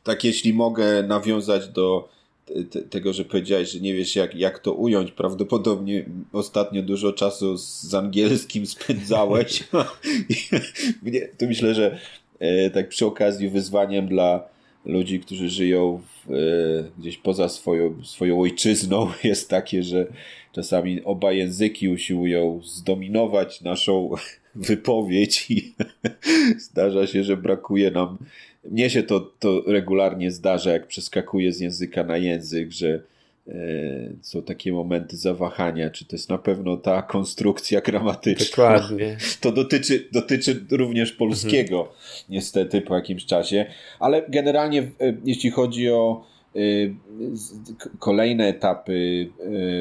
Tak, 0.02 0.24
jeśli 0.24 0.54
mogę 0.54 1.02
nawiązać 1.02 1.68
do 1.68 2.15
te, 2.70 2.82
tego, 2.82 3.12
że 3.12 3.24
powiedziałeś, 3.24 3.70
że 3.70 3.80
nie 3.80 3.94
wiesz 3.94 4.16
jak, 4.16 4.34
jak 4.34 4.58
to 4.58 4.72
ująć. 4.72 5.12
Prawdopodobnie 5.12 6.04
ostatnio 6.32 6.82
dużo 6.82 7.12
czasu 7.12 7.56
z 7.58 7.94
angielskim 7.94 8.66
spędzałeś. 8.76 9.64
to 11.38 11.46
myślę, 11.46 11.74
że 11.74 11.98
e, 12.38 12.70
tak 12.70 12.88
przy 12.88 13.06
okazji 13.06 13.48
wyzwaniem 13.48 14.08
dla 14.08 14.48
ludzi, 14.84 15.20
którzy 15.20 15.48
żyją 15.48 16.00
w, 16.02 16.30
e, 16.30 16.34
gdzieś 16.98 17.18
poza 17.18 17.48
swoją, 17.48 18.04
swoją 18.04 18.40
ojczyzną 18.40 19.10
jest 19.24 19.50
takie, 19.50 19.82
że 19.82 20.06
czasami 20.52 21.04
oba 21.04 21.32
języki 21.32 21.88
usiłują 21.88 22.60
zdominować 22.64 23.60
naszą 23.60 24.10
wypowiedź 24.54 25.50
i 25.50 25.74
zdarza 26.58 27.06
się, 27.06 27.24
że 27.24 27.36
brakuje 27.36 27.90
nam 27.90 28.18
mnie 28.70 28.90
się 28.90 29.02
to, 29.02 29.20
to 29.20 29.62
regularnie 29.66 30.30
zdarza, 30.30 30.72
jak 30.72 30.86
przeskakuję 30.86 31.52
z 31.52 31.60
języka 31.60 32.04
na 32.04 32.16
język, 32.16 32.72
że 32.72 33.02
e, 33.48 33.52
są 34.22 34.42
takie 34.42 34.72
momenty 34.72 35.16
zawahania, 35.16 35.90
czy 35.90 36.04
to 36.04 36.16
jest 36.16 36.30
na 36.30 36.38
pewno 36.38 36.76
ta 36.76 37.02
konstrukcja 37.02 37.80
gramatyczna. 37.80 38.46
Dokładnie. 38.46 39.16
To 39.40 39.52
dotyczy, 39.52 40.08
dotyczy 40.12 40.64
również 40.70 41.12
polskiego, 41.12 41.80
mhm. 41.80 41.96
niestety, 42.28 42.80
po 42.80 42.94
jakimś 42.94 43.26
czasie, 43.26 43.66
ale 44.00 44.22
generalnie, 44.28 44.82
e, 44.82 45.14
jeśli 45.24 45.50
chodzi 45.50 45.90
o 45.90 46.24
e, 46.56 46.58
kolejne 47.98 48.46
etapy 48.46 49.28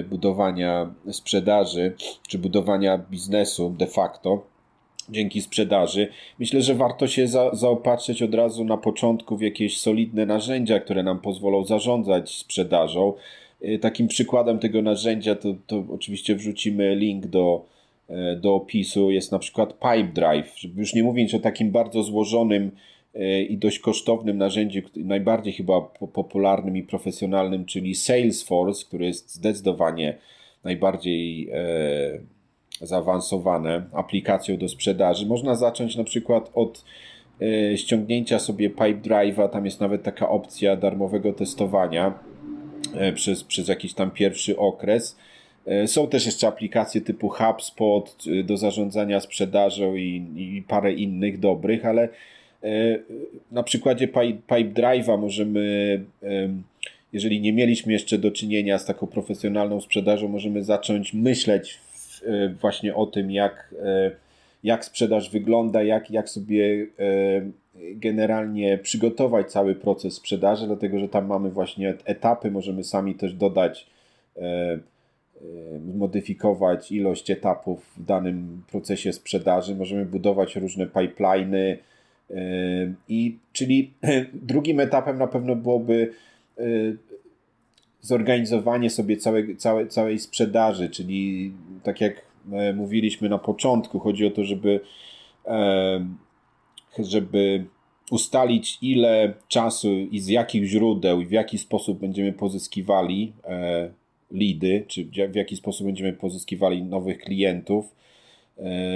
budowania 0.09 0.93
sprzedaży, 1.11 1.93
czy 2.27 2.37
budowania 2.37 2.97
biznesu 2.97 3.75
de 3.79 3.87
facto, 3.87 4.54
dzięki 5.09 5.41
sprzedaży. 5.41 6.07
Myślę, 6.39 6.61
że 6.61 6.75
warto 6.75 7.07
się 7.07 7.27
za, 7.27 7.55
zaopatrzyć 7.55 8.21
od 8.21 8.33
razu 8.33 8.63
na 8.65 8.77
początku 8.77 9.37
w 9.37 9.41
jakieś 9.41 9.77
solidne 9.77 10.25
narzędzia, 10.25 10.79
które 10.79 11.03
nam 11.03 11.19
pozwolą 11.19 11.65
zarządzać 11.65 12.37
sprzedażą. 12.37 13.13
Y, 13.63 13.79
takim 13.79 14.07
przykładem 14.07 14.59
tego 14.59 14.81
narzędzia 14.81 15.35
to, 15.35 15.55
to 15.67 15.83
oczywiście 15.89 16.35
wrzucimy 16.35 16.95
link 16.95 17.27
do, 17.27 17.65
e, 18.09 18.35
do 18.35 18.55
opisu. 18.55 19.11
Jest 19.11 19.31
na 19.31 19.39
przykład 19.39 19.79
Pipedrive, 19.79 20.53
żeby 20.57 20.79
już 20.79 20.93
nie 20.93 21.03
mówić 21.03 21.35
o 21.35 21.39
takim 21.39 21.71
bardzo 21.71 22.03
złożonym 22.03 22.71
e, 23.13 23.41
i 23.41 23.57
dość 23.57 23.79
kosztownym 23.79 24.37
narzędziu, 24.37 24.81
najbardziej 24.95 25.53
chyba 25.53 25.81
popularnym 26.13 26.77
i 26.77 26.83
profesjonalnym, 26.83 27.65
czyli 27.65 27.95
Salesforce, 27.95 28.85
który 28.85 29.05
jest 29.05 29.35
zdecydowanie 29.35 30.17
najbardziej 30.63 31.49
e, 31.53 32.34
zaawansowane 32.85 33.83
aplikacją 33.93 34.57
do 34.57 34.69
sprzedaży. 34.69 35.25
Można 35.25 35.55
zacząć 35.55 35.95
na 35.95 36.03
przykład 36.03 36.51
od 36.53 36.85
e, 37.41 37.77
ściągnięcia 37.77 38.39
sobie 38.39 38.69
Pipedrive'a, 38.69 39.49
tam 39.49 39.65
jest 39.65 39.81
nawet 39.81 40.03
taka 40.03 40.29
opcja 40.29 40.75
darmowego 40.75 41.33
testowania 41.33 42.19
e, 42.95 43.13
przez, 43.13 43.43
przez 43.43 43.67
jakiś 43.67 43.93
tam 43.93 44.11
pierwszy 44.11 44.57
okres. 44.57 45.17
E, 45.65 45.87
są 45.87 46.07
też 46.07 46.25
jeszcze 46.25 46.47
aplikacje 46.47 47.01
typu 47.01 47.29
HubSpot 47.29 48.23
do 48.43 48.57
zarządzania 48.57 49.19
sprzedażą 49.19 49.95
i, 49.95 50.23
i 50.35 50.63
parę 50.67 50.93
innych 50.93 51.39
dobrych, 51.39 51.85
ale 51.85 52.09
na 53.51 53.63
przykładzie 53.63 54.07
Pipedrive'a 54.07 55.19
możemy, 55.19 56.03
jeżeli 57.13 57.41
nie 57.41 57.53
mieliśmy 57.53 57.93
jeszcze 57.93 58.17
do 58.17 58.31
czynienia 58.31 58.79
z 58.79 58.85
taką 58.85 59.07
profesjonalną 59.07 59.81
sprzedażą, 59.81 60.27
możemy 60.27 60.63
zacząć 60.63 61.13
myśleć 61.13 61.79
właśnie 62.61 62.95
o 62.95 63.05
tym, 63.05 63.31
jak, 63.31 63.75
e, 63.83 64.11
jak 64.63 64.85
sprzedaż 64.85 65.29
wygląda, 65.29 65.83
jak, 65.83 66.11
jak 66.11 66.29
sobie 66.29 66.87
e, 66.99 67.41
generalnie 67.75 68.77
przygotować 68.77 69.51
cały 69.51 69.75
proces 69.75 70.13
sprzedaży, 70.13 70.67
dlatego 70.67 70.99
że 70.99 71.09
tam 71.09 71.27
mamy 71.27 71.49
właśnie 71.49 71.93
etapy, 72.05 72.51
możemy 72.51 72.83
sami 72.83 73.15
też 73.15 73.33
dodać, 73.33 73.87
modyfikować 75.95 76.91
ilość 76.91 77.31
etapów 77.31 77.93
w 77.97 78.05
danym 78.05 78.63
procesie 78.71 79.13
sprzedaży, 79.13 79.75
możemy 79.75 80.05
budować 80.05 80.55
różne 80.55 80.85
pipeliny 80.85 81.77
i 83.09 83.37
czyli 83.53 83.93
drugim 84.33 84.79
etapem 84.79 85.17
na 85.17 85.27
pewno 85.27 85.55
byłoby 85.55 86.11
zorganizowanie 88.05 88.89
sobie 88.89 89.17
całej, 89.17 89.57
całej, 89.57 89.87
całej 89.87 90.19
sprzedaży, 90.19 90.89
czyli 90.89 91.51
tak 91.83 92.01
jak 92.01 92.21
e, 92.51 92.73
mówiliśmy 92.73 93.29
na 93.29 93.37
początku, 93.37 93.99
chodzi 93.99 94.25
o 94.25 94.31
to, 94.31 94.43
żeby, 94.43 94.79
e, 95.45 96.05
żeby 96.99 97.65
ustalić 98.11 98.77
ile 98.81 99.33
czasu 99.47 99.91
i 99.91 100.19
z 100.19 100.27
jakich 100.27 100.65
źródeł 100.65 101.21
i 101.21 101.25
w 101.25 101.31
jaki 101.31 101.57
sposób 101.57 101.99
będziemy 101.99 102.33
pozyskiwali 102.33 103.33
e, 103.43 103.89
lidy, 104.31 104.85
czy 104.87 105.05
w 105.29 105.35
jaki 105.35 105.55
sposób 105.55 105.87
będziemy 105.87 106.13
pozyskiwali 106.13 106.83
nowych 106.83 107.19
klientów, 107.19 107.95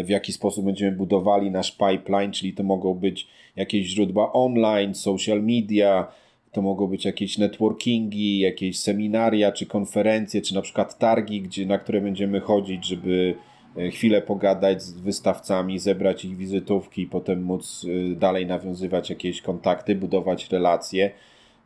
w 0.03 0.09
jaki 0.09 0.33
sposób 0.33 0.65
będziemy 0.65 0.97
budowali 0.97 1.51
nasz 1.51 1.71
pipeline, 1.71 2.31
czyli 2.31 2.53
to 2.53 2.63
mogą 2.63 2.93
być 2.93 3.27
jakieś 3.55 3.87
źródła 3.87 4.33
online, 4.33 4.95
social 4.95 5.43
media, 5.43 6.07
to 6.51 6.61
mogą 6.61 6.87
być 6.87 7.05
jakieś 7.05 7.37
networkingi, 7.37 8.39
jakieś 8.39 8.79
seminaria, 8.79 9.51
czy 9.51 9.65
konferencje, 9.65 10.41
czy 10.41 10.55
na 10.55 10.61
przykład 10.61 10.97
targi, 10.97 11.41
gdzie, 11.41 11.65
na 11.65 11.77
które 11.77 12.01
będziemy 12.01 12.39
chodzić, 12.39 12.85
żeby 12.85 13.35
e, 13.77 13.89
chwilę 13.91 14.21
pogadać 14.21 14.83
z 14.83 14.91
wystawcami, 14.91 15.79
zebrać 15.79 16.25
ich 16.25 16.37
wizytówki 16.37 17.01
i 17.01 17.07
potem 17.07 17.43
móc 17.43 17.85
e, 17.85 18.15
dalej 18.15 18.45
nawiązywać 18.45 19.09
jakieś 19.09 19.41
kontakty, 19.41 19.95
budować 19.95 20.51
relacje. 20.51 21.11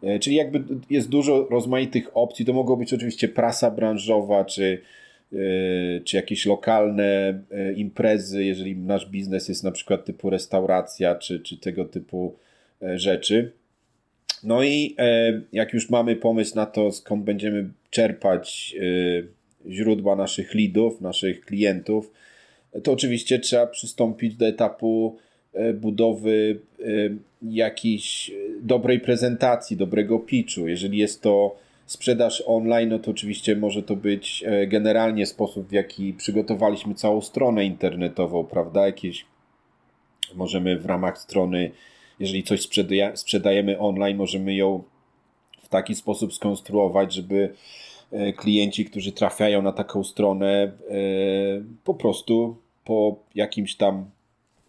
E, 0.03 0.19
czyli 0.19 0.35
jakby 0.35 0.63
jest 0.89 1.09
dużo 1.09 1.47
rozmaitych 1.49 2.17
opcji. 2.17 2.45
To 2.45 2.53
mogą 2.53 2.75
być 2.75 2.93
oczywiście 2.93 3.27
prasa 3.27 3.71
branżowa, 3.71 4.45
czy, 4.45 4.81
czy 6.05 6.15
jakieś 6.17 6.45
lokalne 6.45 7.39
imprezy, 7.75 8.43
jeżeli 8.43 8.75
nasz 8.75 9.09
biznes 9.09 9.49
jest 9.49 9.63
na 9.63 9.71
przykład 9.71 10.05
typu 10.05 10.29
restauracja, 10.29 11.15
czy, 11.15 11.39
czy 11.39 11.57
tego 11.57 11.85
typu 11.85 12.35
rzeczy. 12.95 13.51
No 14.43 14.63
i 14.63 14.95
e, 14.99 15.41
jak 15.53 15.73
już 15.73 15.89
mamy 15.89 16.15
pomysł 16.15 16.55
na 16.55 16.65
to, 16.65 16.91
skąd 16.91 17.23
będziemy 17.23 17.69
czerpać 17.89 18.75
e, 18.79 19.71
źródła 19.71 20.15
naszych 20.15 20.55
leadów, 20.55 21.01
naszych 21.01 21.45
klientów, 21.45 22.11
to 22.83 22.91
oczywiście 22.91 23.39
trzeba 23.39 23.67
przystąpić 23.67 24.35
do 24.35 24.47
etapu 24.47 25.17
e, 25.53 25.73
budowy 25.73 26.59
jakiejś 27.41 28.31
dobrej 28.61 28.99
prezentacji, 28.99 29.77
dobrego 29.77 30.19
pitchu. 30.19 30.67
Jeżeli 30.67 30.97
jest 30.97 31.21
to 31.21 31.55
sprzedaż 31.85 32.43
online, 32.47 32.89
no 32.89 32.99
to 32.99 33.11
oczywiście 33.11 33.55
może 33.55 33.83
to 33.83 33.95
być 33.95 34.43
generalnie 34.67 35.25
sposób, 35.25 35.67
w 35.67 35.71
jaki 35.71 36.13
przygotowaliśmy 36.13 36.95
całą 36.95 37.21
stronę 37.21 37.65
internetową, 37.65 38.43
prawda? 38.43 38.85
Jakieś 38.85 39.25
możemy 40.35 40.79
w 40.79 40.85
ramach 40.85 41.17
strony 41.17 41.71
jeżeli 42.23 42.43
coś 42.43 42.69
sprzedajemy 43.15 43.79
online, 43.79 44.17
możemy 44.17 44.55
ją 44.55 44.83
w 45.61 45.67
taki 45.67 45.95
sposób 45.95 46.33
skonstruować, 46.33 47.13
żeby 47.13 47.53
e, 48.11 48.33
klienci, 48.33 48.85
którzy 48.85 49.11
trafiają 49.11 49.61
na 49.61 49.71
taką 49.71 50.03
stronę, 50.03 50.47
e, 50.53 50.71
po 51.83 51.93
prostu 51.93 52.57
po 52.85 53.15
jakimś 53.35 53.75
tam 53.75 54.05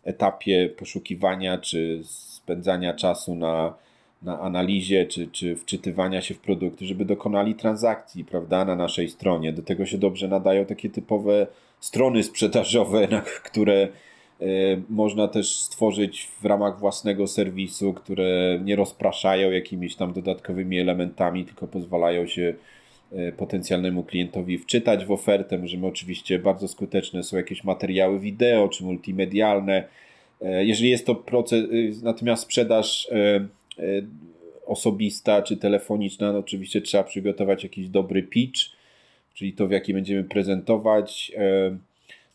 etapie 0.05 0.69
poszukiwania 0.79 1.59
czy 1.59 2.01
spędzania 2.05 2.95
czasu 2.95 3.35
na, 3.35 3.75
na 4.23 4.40
analizie 4.40 5.07
czy, 5.07 5.27
czy 5.27 5.57
wczytywania 5.57 6.21
się 6.21 6.35
w 6.35 6.40
produkty, 6.40 6.87
żeby 6.87 7.05
dokonali 7.05 7.55
transakcji, 7.55 8.25
prawda, 8.25 8.64
na 8.64 8.77
naszej 8.77 9.09
stronie. 9.09 9.53
Do 9.53 9.62
tego 9.62 9.87
się 9.87 9.99
dobrze 9.99 10.29
nadają 10.29 10.64
takie 10.64 10.90
typowe 10.90 11.47
strony 11.81 12.23
sprzedażowe, 12.23 13.09
na 13.09 13.21
które 13.21 13.88
można 14.88 15.29
też 15.29 15.57
stworzyć 15.57 16.29
w 16.42 16.44
ramach 16.44 16.79
własnego 16.79 17.27
serwisu, 17.27 17.92
które 17.92 18.61
nie 18.64 18.77
rozpraszają 18.77 19.51
jakimiś 19.51 19.97
tam 19.97 20.12
dodatkowymi 20.12 20.79
elementami, 20.79 21.44
tylko 21.44 21.66
pozwalają 21.66 22.27
się 22.27 22.55
e, 23.12 23.33
potencjalnemu 23.33 24.05
klientowi 24.05 24.59
wczytać 24.59 25.05
w 25.05 25.11
ofertę. 25.11 25.59
Możemy 25.59 25.87
oczywiście, 25.87 26.38
bardzo 26.38 26.68
skuteczne 26.68 27.23
są 27.23 27.37
jakieś 27.37 27.64
materiały 27.64 28.20
wideo 28.20 28.68
czy 28.68 28.85
multimedialne. 28.85 29.85
E, 30.42 30.64
jeżeli 30.64 30.90
jest 30.90 31.07
to 31.07 31.14
proces, 31.14 31.64
natomiast 32.03 32.42
sprzedaż 32.42 33.09
osobista 34.66 35.42
czy 35.42 35.57
telefoniczna, 35.57 36.33
no 36.33 36.38
oczywiście 36.38 36.81
trzeba 36.81 37.05
przygotować 37.05 37.62
jakiś 37.62 37.88
dobry 37.88 38.23
pitch, 38.23 38.61
czyli 39.35 39.53
to 39.53 39.66
w 39.66 39.70
jaki 39.70 39.94
będziemy 39.94 40.25
prezentować 40.25 41.33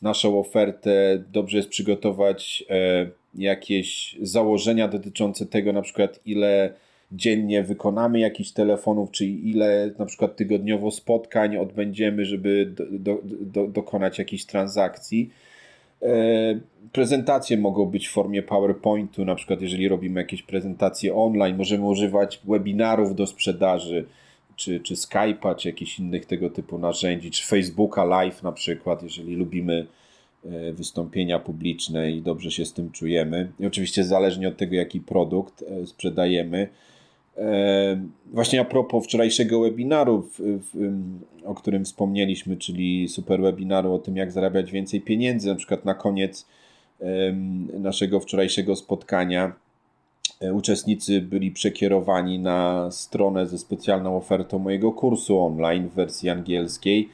naszą 0.01 0.39
ofertę, 0.39 1.23
dobrze 1.31 1.57
jest 1.57 1.69
przygotować 1.69 2.63
e, 2.69 3.09
jakieś 3.35 4.17
założenia 4.21 4.88
dotyczące 4.88 5.45
tego, 5.45 5.73
na 5.73 5.81
przykład 5.81 6.19
ile 6.25 6.73
dziennie 7.12 7.63
wykonamy 7.63 8.19
jakichś 8.19 8.51
telefonów, 8.51 9.12
czy 9.12 9.25
ile 9.25 9.91
na 9.99 10.05
przykład 10.05 10.35
tygodniowo 10.35 10.91
spotkań 10.91 11.57
odbędziemy, 11.57 12.25
żeby 12.25 12.73
do, 12.91 13.17
do, 13.25 13.67
dokonać 13.67 14.19
jakichś 14.19 14.45
transakcji. 14.45 15.29
E, 16.01 16.59
prezentacje 16.91 17.57
mogą 17.57 17.85
być 17.85 18.07
w 18.07 18.12
formie 18.12 18.43
PowerPointu, 18.43 19.25
na 19.25 19.35
przykład 19.35 19.62
jeżeli 19.62 19.88
robimy 19.88 20.21
jakieś 20.21 20.43
prezentacje 20.43 21.15
online, 21.15 21.57
możemy 21.57 21.85
używać 21.85 22.41
webinarów 22.47 23.15
do 23.15 23.27
sprzedaży, 23.27 24.05
czy, 24.59 24.79
czy 24.79 24.95
Skype'a, 24.95 25.55
czy 25.55 25.67
jakichś 25.67 25.99
innych 25.99 26.25
tego 26.25 26.49
typu 26.49 26.77
narzędzi, 26.77 27.31
czy 27.31 27.47
Facebooka 27.47 28.03
Live 28.03 28.43
na 28.43 28.51
przykład, 28.51 29.03
jeżeli 29.03 29.35
lubimy 29.35 29.87
e, 30.45 30.73
wystąpienia 30.73 31.39
publiczne 31.39 32.11
i 32.11 32.21
dobrze 32.21 32.51
się 32.51 32.65
z 32.65 32.73
tym 32.73 32.91
czujemy. 32.91 33.51
I 33.59 33.65
oczywiście 33.65 34.03
zależnie 34.03 34.47
od 34.47 34.57
tego, 34.57 34.75
jaki 34.75 35.01
produkt 35.01 35.61
e, 35.63 35.87
sprzedajemy. 35.87 36.67
E, 37.37 38.01
właśnie 38.33 38.61
a 38.61 38.65
propos 38.65 39.03
wczorajszego 39.05 39.61
webinaru, 39.61 40.29
o 41.45 41.55
którym 41.55 41.85
wspomnieliśmy, 41.85 42.57
czyli 42.57 43.07
super 43.07 43.41
webinaru 43.41 43.93
o 43.93 43.99
tym, 43.99 44.17
jak 44.17 44.31
zarabiać 44.31 44.71
więcej 44.71 45.01
pieniędzy, 45.01 45.47
na 45.47 45.55
przykład 45.55 45.85
na 45.85 45.93
koniec 45.93 46.47
naszego 47.79 48.19
wczorajszego 48.19 48.75
spotkania 48.75 49.53
uczestnicy 50.54 51.21
byli 51.21 51.52
przekierowani 51.52 52.39
na 52.39 52.91
stronę 52.91 53.47
ze 53.47 53.58
specjalną 53.58 54.17
ofertą 54.17 54.60
mojego 54.60 54.91
kursu 54.91 55.39
online 55.39 55.89
w 55.89 55.93
wersji 55.93 56.30
angielskiej. 56.30 57.10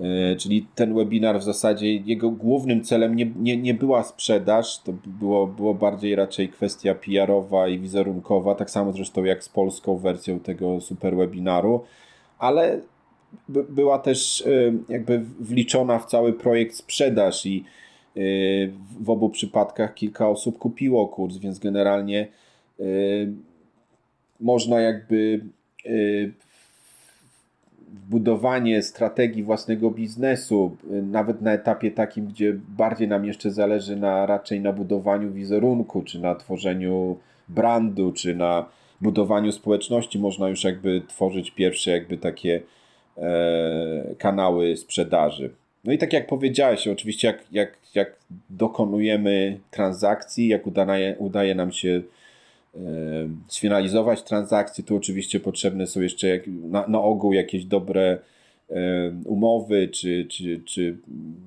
E, 0.00 0.36
czyli 0.36 0.66
ten 0.74 0.94
webinar 0.94 1.40
w 1.40 1.42
zasadzie 1.42 1.94
jego 1.94 2.30
głównym 2.30 2.84
celem 2.84 3.16
nie, 3.16 3.30
nie, 3.36 3.56
nie 3.56 3.74
była 3.74 4.02
sprzedaż, 4.02 4.78
to 4.78 4.92
było, 5.06 5.46
było 5.46 5.74
bardziej 5.74 6.14
raczej 6.14 6.48
kwestia 6.48 6.94
PR-owa 6.94 7.68
i 7.68 7.78
wizerunkowa, 7.78 8.54
tak 8.54 8.70
samo 8.70 8.92
zresztą 8.92 9.24
jak 9.24 9.44
z 9.44 9.48
polską 9.48 9.96
wersją 9.96 10.40
tego 10.40 10.80
super 10.80 11.16
webinaru, 11.16 11.84
ale 12.38 12.80
była 13.48 13.98
też 13.98 14.46
e, 14.46 14.72
jakby 14.88 15.18
wliczona 15.40 15.98
w 15.98 16.06
cały 16.06 16.32
projekt 16.32 16.74
sprzedaż 16.74 17.46
i 17.46 17.64
w 19.00 19.10
obu 19.10 19.30
przypadkach 19.30 19.94
kilka 19.94 20.28
osób 20.28 20.58
kupiło 20.58 21.08
kurs, 21.08 21.36
więc 21.36 21.58
generalnie 21.58 22.28
można 24.40 24.80
jakby 24.80 25.40
y, 25.86 26.32
budowanie 28.08 28.82
strategii 28.82 29.42
własnego 29.42 29.90
biznesu, 29.90 30.76
y, 30.92 31.02
nawet 31.02 31.42
na 31.42 31.52
etapie 31.52 31.90
takim, 31.90 32.26
gdzie 32.26 32.54
bardziej 32.68 33.08
nam 33.08 33.24
jeszcze 33.24 33.50
zależy 33.50 33.96
na 33.96 34.26
raczej 34.26 34.60
na 34.60 34.72
budowaniu 34.72 35.32
wizerunku, 35.32 36.02
czy 36.02 36.18
na 36.18 36.34
tworzeniu 36.34 37.16
brandu, 37.48 38.12
czy 38.12 38.34
na 38.34 38.66
budowaniu 39.00 39.52
społeczności, 39.52 40.18
można 40.18 40.48
już 40.48 40.64
jakby 40.64 41.02
tworzyć 41.08 41.50
pierwsze 41.50 41.90
jakby 41.90 42.18
takie 42.18 42.60
e, 43.18 44.14
kanały 44.18 44.76
sprzedaży. 44.76 45.50
No 45.84 45.92
i 45.92 45.98
tak 45.98 46.12
jak 46.12 46.26
powiedziałeś, 46.26 46.88
oczywiście 46.88 47.28
jak, 47.28 47.44
jak, 47.52 47.78
jak 47.94 48.16
dokonujemy 48.50 49.60
transakcji, 49.70 50.48
jak 50.48 50.66
udaje, 50.66 51.16
udaje 51.18 51.54
nam 51.54 51.72
się 51.72 52.02
sfinalizować 53.48 54.22
transakcje, 54.22 54.84
tu 54.84 54.96
oczywiście 54.96 55.40
potrzebne 55.40 55.86
są 55.86 56.00
jeszcze 56.00 56.40
na, 56.46 56.88
na 56.88 57.02
ogół 57.02 57.32
jakieś 57.32 57.64
dobre 57.64 58.18
umowy, 59.24 59.88
czy, 59.88 60.26
czy, 60.30 60.62
czy 60.64 60.98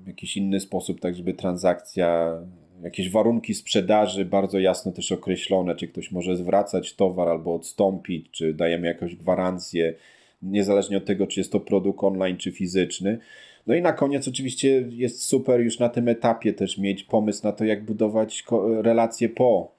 jakiś 0.07 0.37
inny 0.37 0.59
sposób, 0.59 0.99
tak 0.99 1.15
żeby 1.15 1.33
transakcja, 1.33 2.39
jakieś 2.83 3.09
warunki 3.09 3.53
sprzedaży 3.53 4.25
bardzo 4.25 4.59
jasno 4.59 4.91
też 4.91 5.11
określone, 5.11 5.75
czy 5.75 5.87
ktoś 5.87 6.11
może 6.11 6.35
zwracać 6.35 6.95
towar 6.95 7.27
albo 7.27 7.55
odstąpić, 7.55 8.31
czy 8.31 8.53
dajemy 8.53 8.87
jakąś 8.87 9.15
gwarancję, 9.15 9.93
niezależnie 10.41 10.97
od 10.97 11.05
tego, 11.05 11.27
czy 11.27 11.39
jest 11.39 11.51
to 11.51 11.59
produkt 11.59 12.03
online, 12.03 12.37
czy 12.37 12.51
fizyczny. 12.51 13.19
No 13.67 13.75
i 13.75 13.81
na 13.81 13.93
koniec 13.93 14.27
oczywiście 14.27 14.85
jest 14.89 15.21
super 15.21 15.61
już 15.61 15.79
na 15.79 15.89
tym 15.89 16.07
etapie 16.07 16.53
też 16.53 16.77
mieć 16.77 17.03
pomysł 17.03 17.43
na 17.43 17.51
to, 17.51 17.65
jak 17.65 17.85
budować 17.85 18.43
relacje 18.81 19.29
po 19.29 19.71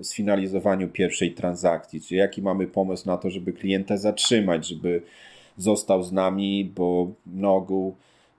y, 0.00 0.04
sfinalizowaniu 0.04 0.88
pierwszej 0.88 1.32
transakcji, 1.32 2.00
czyli 2.00 2.18
jaki 2.18 2.42
mamy 2.42 2.66
pomysł 2.66 3.06
na 3.06 3.16
to, 3.16 3.30
żeby 3.30 3.52
klienta 3.52 3.96
zatrzymać, 3.96 4.66
żeby 4.68 5.02
został 5.56 6.02
z 6.02 6.12
nami, 6.12 6.72
bo 6.76 7.12
na 7.26 7.50
ogół 7.50 7.94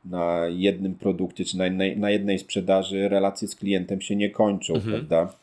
na 0.06 0.42
jednym 0.50 0.96
produkcie 0.96 1.46
czy 1.46 1.58
na, 1.58 1.66
na 1.98 2.10
jednej 2.10 2.40
sprzedaży 2.40 3.10
relacje 3.10 3.48
z 3.48 3.56
klientem 3.56 4.02
się 4.02 4.16
nie 4.16 4.30
kończą, 4.30 4.74
mhm. 4.74 4.94
prawda? 4.94 5.34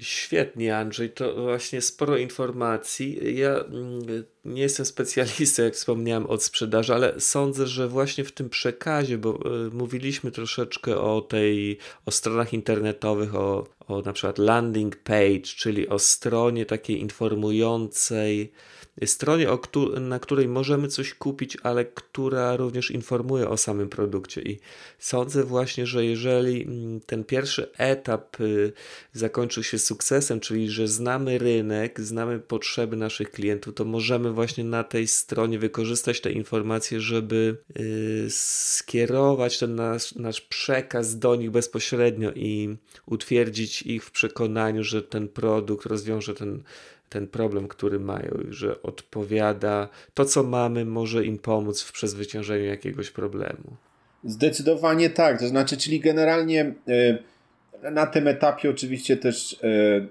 Świetnie, 0.00 0.76
Andrzej. 0.76 1.10
To 1.10 1.34
właśnie 1.34 1.80
sporo 1.82 2.16
informacji. 2.16 3.38
Ja 3.38 3.50
mm, 3.50 4.24
nie 4.44 4.62
jestem 4.62 4.86
specjalistą, 4.86 5.62
jak 5.62 5.74
wspomniałem, 5.74 6.26
od 6.26 6.42
sprzedaży, 6.42 6.94
ale 6.94 7.20
sądzę, 7.20 7.66
że 7.66 7.88
właśnie 7.88 8.24
w 8.24 8.32
tym 8.32 8.50
przekazie, 8.50 9.18
bo 9.18 9.38
y, 9.66 9.70
mówiliśmy 9.70 10.30
troszeczkę 10.30 11.00
o 11.00 11.20
tej, 11.20 11.78
o 12.06 12.10
stronach 12.10 12.52
internetowych, 12.52 13.34
o, 13.34 13.66
o 13.88 14.02
na 14.02 14.12
przykład 14.12 14.38
landing 14.38 14.96
page, 14.96 15.40
czyli 15.56 15.88
o 15.88 15.98
stronie 15.98 16.66
takiej 16.66 17.00
informującej, 17.00 18.52
stronie, 19.06 19.46
na 20.00 20.18
której 20.18 20.48
możemy 20.48 20.88
coś 20.88 21.14
kupić, 21.14 21.56
ale 21.62 21.84
która 21.84 22.56
również 22.56 22.90
informuje 22.90 23.48
o 23.48 23.56
samym 23.56 23.88
produkcie. 23.88 24.42
I 24.42 24.58
sądzę 24.98 25.44
właśnie, 25.44 25.86
że 25.86 26.04
jeżeli 26.04 26.62
mm, 26.62 27.00
ten 27.00 27.24
pierwszy 27.24 27.70
etap 27.78 28.40
y, 28.40 28.72
zakończył 29.12 29.62
się 29.62 29.78
sukcesem, 29.78 30.40
czyli 30.40 30.70
że 30.70 30.88
znamy 30.88 31.38
rynek, 31.38 32.00
znamy 32.00 32.38
potrzeby 32.38 32.96
naszych 32.96 33.30
klientów, 33.30 33.74
to 33.74 33.84
możemy 33.84 34.32
właśnie 34.32 34.64
na 34.64 34.84
tej 34.84 35.06
stronie 35.06 35.58
wykorzystać 35.58 36.20
te 36.20 36.32
informacje, 36.32 37.00
żeby 37.00 37.56
y, 37.80 38.26
skierować 38.30 39.58
ten 39.58 39.74
nasz, 39.74 40.14
nasz 40.14 40.40
przekaz 40.40 41.18
do 41.18 41.36
nich 41.36 41.50
bezpośrednio 41.50 42.32
i 42.32 42.76
utwierdzić 43.06 43.82
ich 43.82 44.04
w 44.04 44.10
przekonaniu, 44.10 44.84
że 44.84 45.02
ten 45.02 45.28
produkt 45.28 45.86
rozwiąże 45.86 46.34
ten 46.34 46.62
ten 47.08 47.26
problem, 47.26 47.68
który 47.68 48.00
mają, 48.00 48.30
że 48.50 48.82
odpowiada, 48.82 49.88
to 50.14 50.24
co 50.24 50.42
mamy 50.42 50.84
może 50.84 51.24
im 51.24 51.38
pomóc 51.38 51.82
w 51.82 51.92
przezwyciężeniu 51.92 52.64
jakiegoś 52.64 53.10
problemu. 53.10 53.76
Zdecydowanie 54.24 55.10
tak, 55.10 55.40
to 55.40 55.48
znaczy, 55.48 55.76
czyli 55.76 56.00
generalnie 56.00 56.74
e, 57.82 57.90
na 57.90 58.06
tym 58.06 58.28
etapie 58.28 58.70
oczywiście 58.70 59.16
też 59.16 59.56
e, 59.62 60.06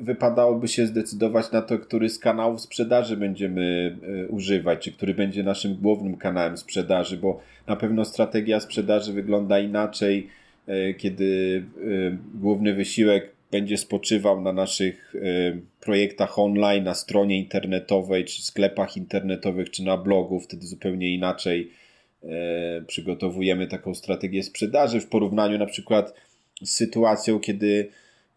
wypadałoby 0.00 0.68
się 0.68 0.86
zdecydować 0.86 1.52
na 1.52 1.62
to, 1.62 1.78
który 1.78 2.08
z 2.08 2.18
kanałów 2.18 2.60
sprzedaży 2.60 3.16
będziemy 3.16 3.96
e, 4.24 4.28
używać, 4.28 4.84
czy 4.84 4.92
który 4.92 5.14
będzie 5.14 5.42
naszym 5.42 5.74
głównym 5.74 6.16
kanałem 6.16 6.56
sprzedaży, 6.56 7.16
bo 7.16 7.40
na 7.66 7.76
pewno 7.76 8.04
strategia 8.04 8.60
sprzedaży 8.60 9.12
wygląda 9.12 9.58
inaczej, 9.58 10.28
kiedy 10.98 11.62
główny 12.34 12.74
wysiłek 12.74 13.31
będzie 13.52 13.78
spoczywał 13.78 14.40
na 14.40 14.52
naszych 14.52 15.14
y, 15.14 15.60
projektach 15.80 16.38
online, 16.38 16.84
na 16.84 16.94
stronie 16.94 17.38
internetowej, 17.38 18.24
czy 18.24 18.42
sklepach 18.42 18.96
internetowych, 18.96 19.70
czy 19.70 19.82
na 19.84 19.96
blogu, 19.96 20.40
wtedy 20.40 20.66
zupełnie 20.66 21.14
inaczej 21.14 21.70
y, 22.24 22.28
przygotowujemy 22.86 23.66
taką 23.66 23.94
strategię 23.94 24.42
sprzedaży 24.42 25.00
w 25.00 25.06
porównaniu 25.06 25.58
na 25.58 25.66
przykład 25.66 26.14
z 26.62 26.70
sytuacją, 26.70 27.40
kiedy 27.40 27.88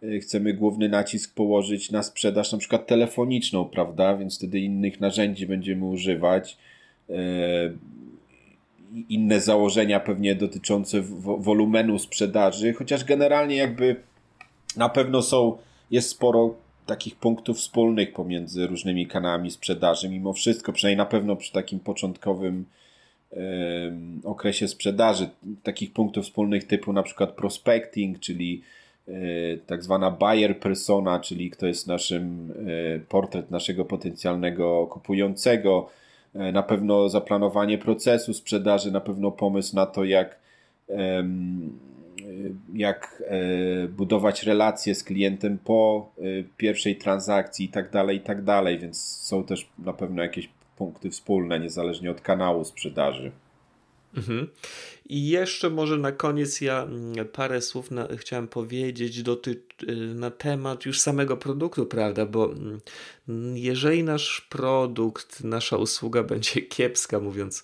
y, 0.04 0.20
chcemy 0.20 0.54
główny 0.54 0.90
nacisk 0.90 1.36
położyć 1.36 1.92
na 1.92 2.04
sprzedaż 2.04 2.52
na 2.52 2.58
przykład 2.58 2.88
telefoniczną, 2.88 3.66
prawda? 3.66 4.18
Więc 4.18 4.38
wtedy 4.38 4.60
innych 4.60 5.00
narzędzi 5.00 5.48
będziemy 5.48 5.86
używać. 5.86 6.58
Inne 9.10 9.40
założenia 9.42 10.00
pewnie 10.00 10.36
dotyczące 10.36 11.02
wolumenu 11.40 12.00
sprzedaży, 12.00 12.74
chociaż 12.74 13.04
generalnie 13.04 13.56
jakby 13.56 13.96
na 14.78 14.90
pewno 14.90 15.22
są 15.22 15.58
jest 15.92 16.10
sporo 16.10 16.56
takich 16.86 17.16
punktów 17.16 17.58
wspólnych 17.58 18.14
pomiędzy 18.14 18.68
różnymi 18.68 19.08
kanałami 19.08 19.52
sprzedaży. 19.52 20.10
Mimo 20.10 20.34
wszystko, 20.34 20.74
przynajmniej 20.74 20.98
na 20.98 21.06
pewno 21.06 21.36
przy 21.36 21.52
takim 21.52 21.80
początkowym 21.80 22.66
okresie 24.24 24.68
sprzedaży, 24.68 25.30
takich 25.64 25.94
punktów 25.94 26.24
wspólnych 26.26 26.68
typu 26.68 26.94
na 26.94 27.04
przykład 27.04 27.32
prospecting, 27.32 28.20
czyli 28.20 28.62
e, 29.08 29.12
tak 29.58 29.84
zwana 29.84 30.12
buyer 30.12 30.60
persona, 30.60 31.20
czyli 31.20 31.50
kto 31.50 31.68
jest 31.68 31.88
naszym 31.88 32.54
e, 32.96 33.00
portret 33.00 33.52
naszego 33.52 33.86
potencjalnego 33.86 34.88
kupującego, 34.88 35.90
e, 36.34 36.52
na 36.52 36.64
pewno 36.64 37.10
zaplanowanie 37.10 37.78
procesu 37.78 38.34
sprzedaży, 38.34 38.92
na 38.92 39.02
pewno 39.02 39.32
pomysł 39.32 39.76
na 39.76 39.86
to, 39.86 40.04
jak 40.04 40.46
jak 42.74 43.24
budować 43.90 44.44
relacje 44.44 44.96
z 44.96 45.04
klientem 45.04 45.58
po 45.58 46.12
pierwszej 46.58 46.96
transakcji 46.96 47.66
i 47.66 47.70
tak 47.70 47.92
dalej, 47.92 48.18
i 48.18 48.22
tak 48.22 48.44
dalej, 48.44 48.80
więc 48.80 49.02
są 49.02 49.44
też 49.44 49.70
na 49.80 49.94
pewno 49.94 50.24
jakieś 50.24 50.50
punkty 50.78 51.10
wspólne, 51.10 51.60
niezależnie 51.60 52.12
od 52.12 52.22
kanału 52.22 52.66
sprzedaży. 52.66 53.32
Mhm. 54.18 54.48
I 55.06 55.28
jeszcze 55.28 55.70
może 55.70 55.98
na 55.98 56.12
koniec 56.12 56.62
ja 56.62 56.84
mm, 56.84 57.28
parę 57.28 57.62
słów 57.62 57.92
na, 57.92 58.08
chciałem 58.18 58.48
powiedzieć 58.48 59.24
doty, 59.24 59.62
y, 59.90 59.96
na 59.96 60.32
temat 60.32 60.86
już 60.86 61.00
samego 61.00 61.38
produktu, 61.38 61.86
prawda? 61.86 62.26
Bo 62.26 62.54
mm, 62.54 63.58
jeżeli 63.58 64.04
nasz 64.04 64.42
produkt, 64.50 65.44
nasza 65.44 65.78
usługa 65.78 66.24
będzie 66.24 66.62
kiepska, 66.62 67.20
mówiąc 67.20 67.64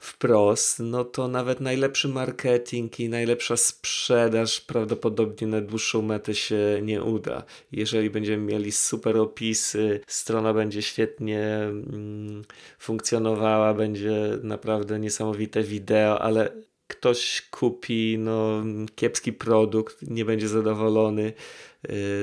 wprost, 0.00 0.78
no 0.78 1.04
to 1.04 1.28
nawet 1.28 1.60
najlepszy 1.60 2.08
marketing 2.08 3.00
i 3.00 3.08
najlepsza 3.08 3.56
sprzedaż 3.56 4.60
prawdopodobnie 4.60 5.46
na 5.46 5.60
dłuższą 5.60 6.02
metę 6.02 6.34
się 6.34 6.80
nie 6.82 7.02
uda. 7.02 7.44
Jeżeli 7.72 8.10
będziemy 8.10 8.52
mieli 8.52 8.72
super 8.72 9.16
opisy, 9.16 10.00
strona 10.06 10.54
będzie 10.54 10.82
świetnie 10.82 11.40
mm, 11.62 12.42
funkcjonowała, 12.78 13.74
będzie 13.74 14.38
naprawdę 14.42 15.00
niesamowite 15.00 15.62
wideo, 15.62 16.22
ale 16.22 16.50
ktoś 16.88 17.42
kupi 17.50 18.18
no, 18.18 18.62
kiepski 18.94 19.32
produkt, 19.32 19.96
nie 20.02 20.24
będzie 20.24 20.48
zadowolony 20.48 21.22
y, 21.22 21.32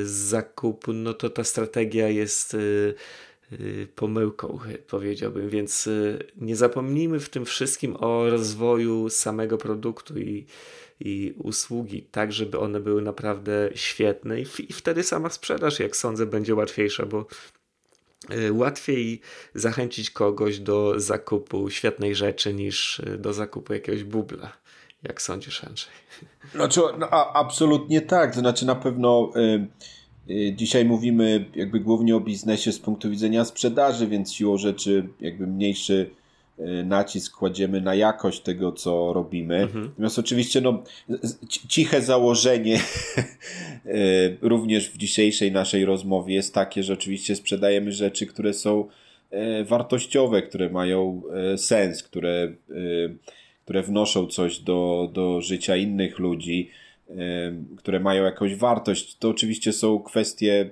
z 0.06 0.12
zakupu, 0.12 0.94
no 0.94 1.14
to 1.14 1.30
ta 1.30 1.44
strategia 1.44 2.10
jest 2.10 2.54
y, 2.54 2.94
pomyłką, 3.96 4.60
powiedziałbym. 4.88 5.50
Więc 5.50 5.88
y, 5.88 6.28
nie 6.36 6.56
zapomnijmy 6.56 7.20
w 7.20 7.30
tym 7.30 7.46
wszystkim 7.46 7.96
o 8.00 8.30
rozwoju 8.30 9.10
samego 9.10 9.58
produktu 9.58 10.20
i, 10.20 10.46
i 11.00 11.34
usługi, 11.38 12.02
tak 12.12 12.34
żeby 12.34 12.60
one 12.60 12.80
były 12.80 13.02
naprawdę 13.02 13.70
świetne 13.76 14.42
i, 14.42 14.46
wtedy 14.74 15.04
sama 15.04 15.30
sprzedaż, 15.30 15.80
jak 15.80 15.96
sądzę, 15.96 16.26
będzie 16.26 16.56
łatwiejsza, 16.56 17.06
bo 17.06 17.26
y, 18.32 18.54
łatwiej 18.54 19.22
zachęcić 19.56 20.12
kogoś 20.12 20.60
do 20.60 21.00
zakupu 21.00 21.70
świetnej 21.70 22.16
rzeczy 22.16 22.54
niż 22.54 23.02
do 23.18 23.34
zakupu 23.34 23.74
jakiegoś 23.74 24.04
bubla. 24.04 24.58
Jak 25.04 25.22
sądzisz, 25.22 25.64
Andrzej? 25.64 25.94
Znaczy, 26.56 26.82
no, 27.00 27.08
a, 27.12 27.34
absolutnie 27.34 28.02
tak. 28.02 28.36
Znaczy 28.36 28.66
na 28.66 28.76
pewno. 28.76 29.32
Y 29.36 29.68
Y, 29.68 29.68
dzisiaj 30.56 30.86
mówimy 30.86 31.46
jakby 31.56 31.80
głównie 31.80 32.16
o 32.16 32.20
biznesie 32.20 32.72
z 32.72 32.80
punktu 32.80 33.10
widzenia 33.10 33.46
sprzedaży, 33.46 34.08
więc 34.08 34.34
siłą 34.34 34.58
rzeczy 34.58 35.08
jakby 35.22 35.48
mniejszy 35.48 36.10
y, 36.60 36.84
nacisk 36.86 37.38
kładziemy 37.38 37.82
na 37.82 37.96
jakość 37.96 38.40
tego, 38.40 38.72
co 38.72 39.14
robimy. 39.14 39.56
Mhm. 39.56 39.86
Natomiast 39.86 40.20
oczywiście 40.20 40.62
no, 40.62 40.84
ciche 41.68 42.02
założenie 42.02 42.80
y, 43.86 44.38
również 44.42 44.90
w 44.90 44.98
dzisiejszej 44.98 45.52
naszej 45.52 45.86
rozmowie 45.86 46.36
jest 46.36 46.54
takie, 46.54 46.84
że 46.84 46.94
oczywiście 46.94 47.36
sprzedajemy 47.36 47.92
rzeczy, 47.92 48.26
które 48.26 48.54
są 48.54 48.88
wartościowe, 49.66 50.42
które 50.42 50.70
mają 50.70 51.22
sens, 51.58 52.04
które, 52.04 52.54
które 53.64 53.84
wnoszą 53.84 54.28
coś 54.28 54.60
do, 54.60 55.10
do 55.14 55.42
życia 55.42 55.76
innych 55.76 56.20
ludzi 56.20 56.70
które 57.78 58.00
mają 58.00 58.24
jakąś 58.24 58.56
wartość. 58.56 59.18
To 59.18 59.30
oczywiście 59.30 59.74
są 59.74 60.00
kwestie 60.00 60.70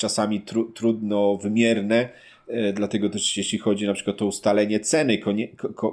czasami 0.00 0.40
tru, 0.40 0.72
trudno 0.72 1.36
wymierne, 1.36 2.08
e, 2.48 2.72
dlatego 2.72 3.10
też 3.10 3.36
jeśli 3.36 3.58
chodzi 3.58 3.86
na 3.86 3.94
przykład 3.94 4.22
o 4.22 4.26
ustalenie 4.26 4.80
ceny, 4.80 5.18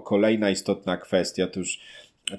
kolejna 0.03 0.49
istotna 0.49 0.97
kwestia, 0.97 1.47
to 1.47 1.59
już 1.59 1.79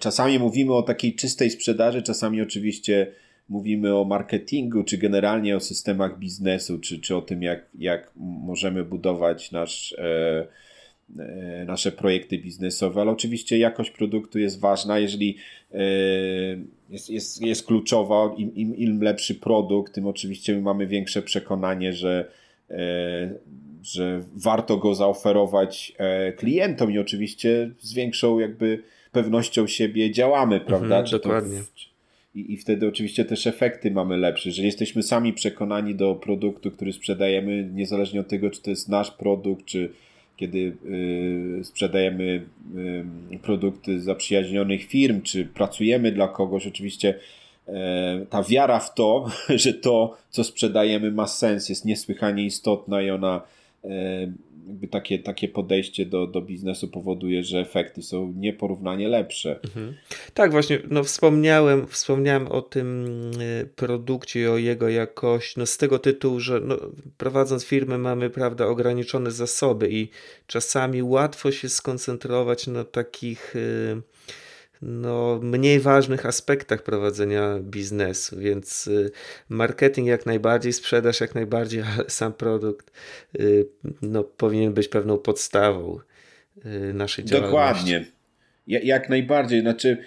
czasami 0.01 0.39
mówimy 0.39 0.75
o 0.75 0.83
takiej 0.83 1.15
czystej 1.15 1.51
sprzedaży, 1.51 2.03
czasami 2.03 2.43
oczywiście 2.43 3.07
mówimy 3.49 3.97
o 3.97 4.05
marketingu, 4.05 4.85
czy 4.85 4.99
generalnie 4.99 5.57
o 5.57 5.61
systemach 5.61 6.19
biznesu, 6.19 6.79
czy, 6.79 7.01
czy 7.01 7.17
o 7.17 7.23
tym, 7.23 7.43
jak, 7.43 7.67
jak 7.79 8.11
możemy 8.17 8.85
budować 8.85 9.53
nasz 9.53 9.93
e, 9.99 10.47
nasze 11.67 11.93
projekty 11.93 12.39
biznesowe, 12.39 13.01
ale 13.01 13.11
oczywiście 13.11 13.59
jakość 13.59 13.91
produktu 13.91 14.39
jest 14.39 14.61
ważna, 14.61 14.99
jeżeli 14.99 15.37
e, 15.73 15.79
jest, 16.91 17.11
jest, 17.11 17.43
jest 17.43 17.67
kluczowa, 17.67 18.35
im, 18.37 18.55
im, 18.55 18.77
im 18.77 19.03
lepszy 19.03 19.35
produkt, 19.35 19.95
tym 19.95 20.07
oczywiście 20.07 20.55
my 20.55 20.61
mamy 20.61 20.87
większe 20.87 21.23
przekonanie, 21.23 21.93
że, 21.93 22.31
e, 22.71 23.35
że 23.83 24.25
warto 24.37 24.77
go 24.77 24.95
zaoferować 24.95 25.93
klientom 26.37 26.93
i 26.93 26.99
oczywiście 26.99 27.71
z 27.81 27.95
większą 27.95 28.39
jakby 28.39 28.83
pewnością 29.13 29.67
siebie 29.67 30.11
działamy, 30.11 30.61
prawda? 30.61 30.99
Mhm, 30.99 31.07
dokładnie. 31.07 31.59
I, 32.35 32.53
I 32.53 32.57
wtedy 32.57 32.89
oczywiście 32.89 33.25
też 33.25 33.47
efekty 33.47 33.91
mamy 33.91 34.17
lepsze. 34.17 34.49
Jeżeli 34.49 34.67
jesteśmy 34.67 35.03
sami 35.03 35.33
przekonani 35.33 35.95
do 35.95 36.15
produktu, 36.15 36.71
który 36.71 36.93
sprzedajemy, 36.93 37.71
niezależnie 37.75 38.21
od 38.21 38.29
tego, 38.29 38.51
czy 38.51 38.63
to 38.63 38.71
jest 38.71 38.89
nasz 38.89 39.11
produkt, 39.11 39.65
czy, 39.65 39.91
kiedy 40.39 40.77
y, 41.61 41.65
sprzedajemy 41.65 42.47
y, 43.35 43.39
produkty 43.43 44.01
zaprzyjaźnionych 44.01 44.85
firm, 44.85 45.23
czy 45.23 45.45
pracujemy 45.45 46.13
dla 46.13 46.29
kogoś, 46.29 46.67
oczywiście 46.67 47.15
e, 47.69 48.27
ta 48.31 48.43
wiara 48.43 48.81
w 48.81 48.95
to, 48.95 49.27
że 49.65 49.75
to, 49.75 50.17
co 50.31 50.45
sprzedajemy, 50.45 51.11
ma 51.11 51.27
sens, 51.27 51.69
jest 51.69 51.85
niesłychanie 51.85 52.45
istotna 52.45 53.03
i 53.03 53.11
ona 53.11 53.43
e, 53.85 53.89
jakby 54.69 54.89
takie, 54.89 55.19
takie 55.19 55.49
podejście 55.49 56.07
do, 56.07 56.27
do 56.27 56.41
biznesu 56.41 56.89
powoduje, 56.89 57.45
że 57.45 57.59
efekty 57.59 58.03
są 58.03 58.33
nieporównanie 58.37 59.09
lepsze. 59.09 59.61
Mhm. 59.65 59.95
Tak, 60.35 60.51
właśnie, 60.51 60.79
no 60.91 61.05
wspomniałem, 61.05 61.87
wspomniałem 61.87 62.49
o 62.49 62.63
tym 62.63 63.07
y, 63.41 63.69
produkcie, 63.77 64.53
o 64.53 64.59
jego 64.59 64.89
jakości, 64.89 65.55
no 65.59 65.67
z 65.67 65.77
tego 65.77 65.99
tytułu, 65.99 66.41
że 66.41 66.61
no, 66.61 66.77
prowadząc 67.17 67.65
firmę 67.65 67.99
mamy, 67.99 68.31
prawda, 68.31 68.67
ograniczone 68.67 69.31
zasoby 69.31 69.89
i 69.91 70.09
czasami 70.47 71.03
łatwo 71.03 71.53
się 71.53 71.69
skoncentrować 71.69 72.67
na 72.67 72.85
takich 72.85 73.57
y, 73.57 74.03
no, 74.83 75.41
mniej 75.43 75.81
ważnych 75.81 76.27
aspektach 76.27 76.83
prowadzenia 76.83 77.59
biznesu, 77.61 78.39
więc 78.39 78.87
y, 78.87 79.11
marketing 79.49 80.09
jak 80.09 80.27
najbardziej, 80.27 80.73
sprzedaż 80.73 81.21
jak 81.21 81.35
najbardziej, 81.35 81.83
ale 81.95 82.05
sam 82.09 82.33
produkt 82.33 82.93
y, 83.41 83.67
no, 84.03 84.25
powinien 84.25 84.73
być 84.73 84.89
pewną 84.89 85.19
podstawą 85.19 85.99
y, 86.67 86.95
naszej 86.95 87.25
działalności. 87.25 87.53
Dokładnie. 87.53 88.05
Jak 88.67 89.09
najbardziej. 89.09 89.61
Znaczy, 89.61 89.99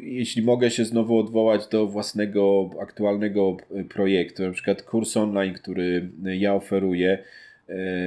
jeśli 0.00 0.42
mogę 0.42 0.70
się 0.70 0.84
znowu 0.84 1.18
odwołać 1.18 1.66
do 1.66 1.86
własnego 1.86 2.70
aktualnego 2.80 3.56
projektu, 3.88 4.42
na 4.42 4.52
przykład 4.52 4.82
kurs 4.82 5.16
online, 5.16 5.54
który 5.54 6.10
ja 6.22 6.54
oferuję, 6.54 7.24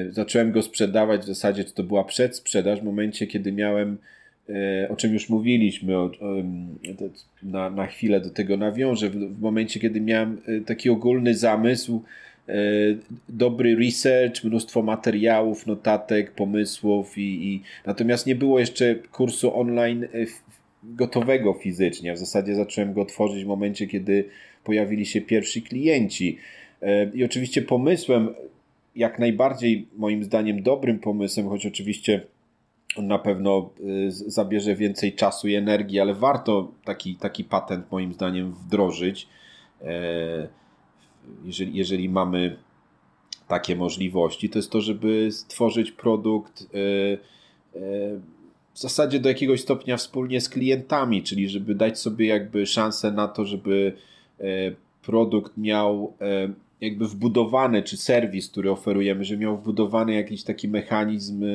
zacząłem 0.10 0.52
go 0.52 0.62
sprzedawać 0.62 1.22
w 1.22 1.26
zasadzie, 1.26 1.64
to 1.64 1.84
była 1.84 2.04
przedsprzedaż 2.04 2.80
w 2.80 2.84
momencie, 2.84 3.28
kiedy 3.28 3.52
miałem 3.52 3.98
o 4.90 4.96
czym 4.96 5.14
już 5.14 5.30
mówiliśmy, 5.30 5.98
o, 5.98 6.12
na, 7.44 7.70
na 7.70 7.88
chwilę 7.88 8.22
do 8.22 8.30
tego 8.30 8.58
nawiążę, 8.58 9.10
w, 9.10 9.16
w 9.16 9.42
momencie, 9.42 9.80
kiedy 9.80 10.02
miałem 10.02 10.42
e, 10.48 10.62
taki 10.62 10.90
ogólny 10.90 11.36
zamysł, 11.36 12.04
e, 12.50 12.54
dobry 13.30 13.76
research, 13.76 14.44
mnóstwo 14.44 14.82
materiałów, 14.82 15.68
notatek, 15.68 16.32
pomysłów 16.32 17.18
i, 17.18 17.22
i 17.22 17.62
natomiast 17.86 18.28
nie 18.28 18.36
było 18.36 18.60
jeszcze 18.60 18.96
kursu 18.96 19.60
online 19.60 20.08
gotowego 20.84 21.54
fizycznie. 21.54 22.14
W 22.14 22.18
zasadzie 22.18 22.56
zacząłem 22.56 22.94
go 22.94 23.06
tworzyć 23.06 23.44
w 23.44 23.48
momencie, 23.48 23.88
kiedy 23.88 24.26
pojawili 24.64 25.06
się 25.06 25.22
pierwsi 25.22 25.62
klienci. 25.62 26.38
I 27.14 27.24
oczywiście 27.24 27.62
pomysłem, 27.62 28.30
jak 28.96 29.20
najbardziej 29.20 29.88
moim 29.98 30.24
zdaniem 30.24 30.64
dobrym 30.64 31.00
pomysłem, 31.00 31.50
choć 31.50 31.66
oczywiście 31.66 32.22
na 32.98 33.20
pewno 33.20 33.70
y, 33.80 34.12
zabierze 34.12 34.76
więcej 34.76 35.14
czasu 35.14 35.48
i 35.48 35.56
energii, 35.56 36.00
ale 36.00 36.14
warto 36.14 36.72
taki, 36.84 37.16
taki 37.16 37.44
patent 37.44 37.92
moim 37.92 38.14
zdaniem 38.14 38.52
wdrożyć, 38.52 39.28
e, 39.82 40.48
jeżeli, 41.46 41.78
jeżeli 41.78 42.10
mamy 42.10 42.58
takie 43.48 43.76
możliwości, 43.76 44.50
to 44.50 44.60
jest 44.60 44.72
to, 44.72 44.82
żeby 44.82 45.32
stworzyć 45.32 45.92
produkt 45.92 46.62
e, 46.62 46.68
e, 46.68 47.20
w 48.74 48.80
zasadzie 48.80 49.20
do 49.20 49.30
jakiegoś 49.30 49.62
stopnia 49.62 49.98
wspólnie 49.98 50.42
z 50.42 50.50
klientami, 50.50 51.24
czyli 51.24 51.50
żeby 51.50 51.76
dać 51.76 52.00
sobie 52.00 52.28
jakby 52.28 52.66
szansę 52.66 53.12
na 53.12 53.28
to, 53.28 53.46
żeby 53.46 53.94
produkt 55.02 55.58
miał 55.58 56.14
jakby 56.82 57.08
wbudowany, 57.08 57.84
czy 57.84 57.98
serwis, 57.98 58.50
który 58.50 58.72
oferujemy, 58.72 59.24
że 59.24 59.38
miał 59.38 59.58
wbudowany 59.58 60.14
jakiś 60.14 60.44
taki 60.44 60.68
mechanizm 60.68 61.46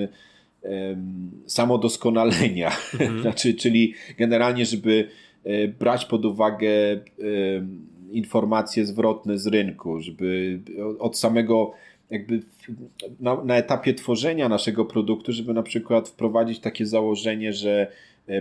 samodoskonalenia. 1.46 2.72
Mhm. 2.94 3.20
znaczy, 3.22 3.54
czyli 3.54 3.94
generalnie, 4.18 4.66
żeby 4.66 5.08
e, 5.44 5.68
brać 5.68 6.04
pod 6.04 6.24
uwagę 6.24 6.68
informacje 8.12 8.86
zwrotne 8.86 9.38
z 9.38 9.46
rynku, 9.46 10.00
żeby 10.00 10.60
od 10.98 11.18
samego 11.18 11.72
jakby 12.10 12.42
na, 13.20 13.44
na, 13.44 13.56
etapie 13.56 13.94
tworzenia 13.94 14.48
naszego 14.48 14.84
produktu, 14.84 15.32
żeby 15.32 15.54
na 15.54 15.62
przykład 15.62 16.08
wprowadzić 16.08 16.58
takie 16.58 16.86
założenie, 16.86 17.52
że 17.52 17.92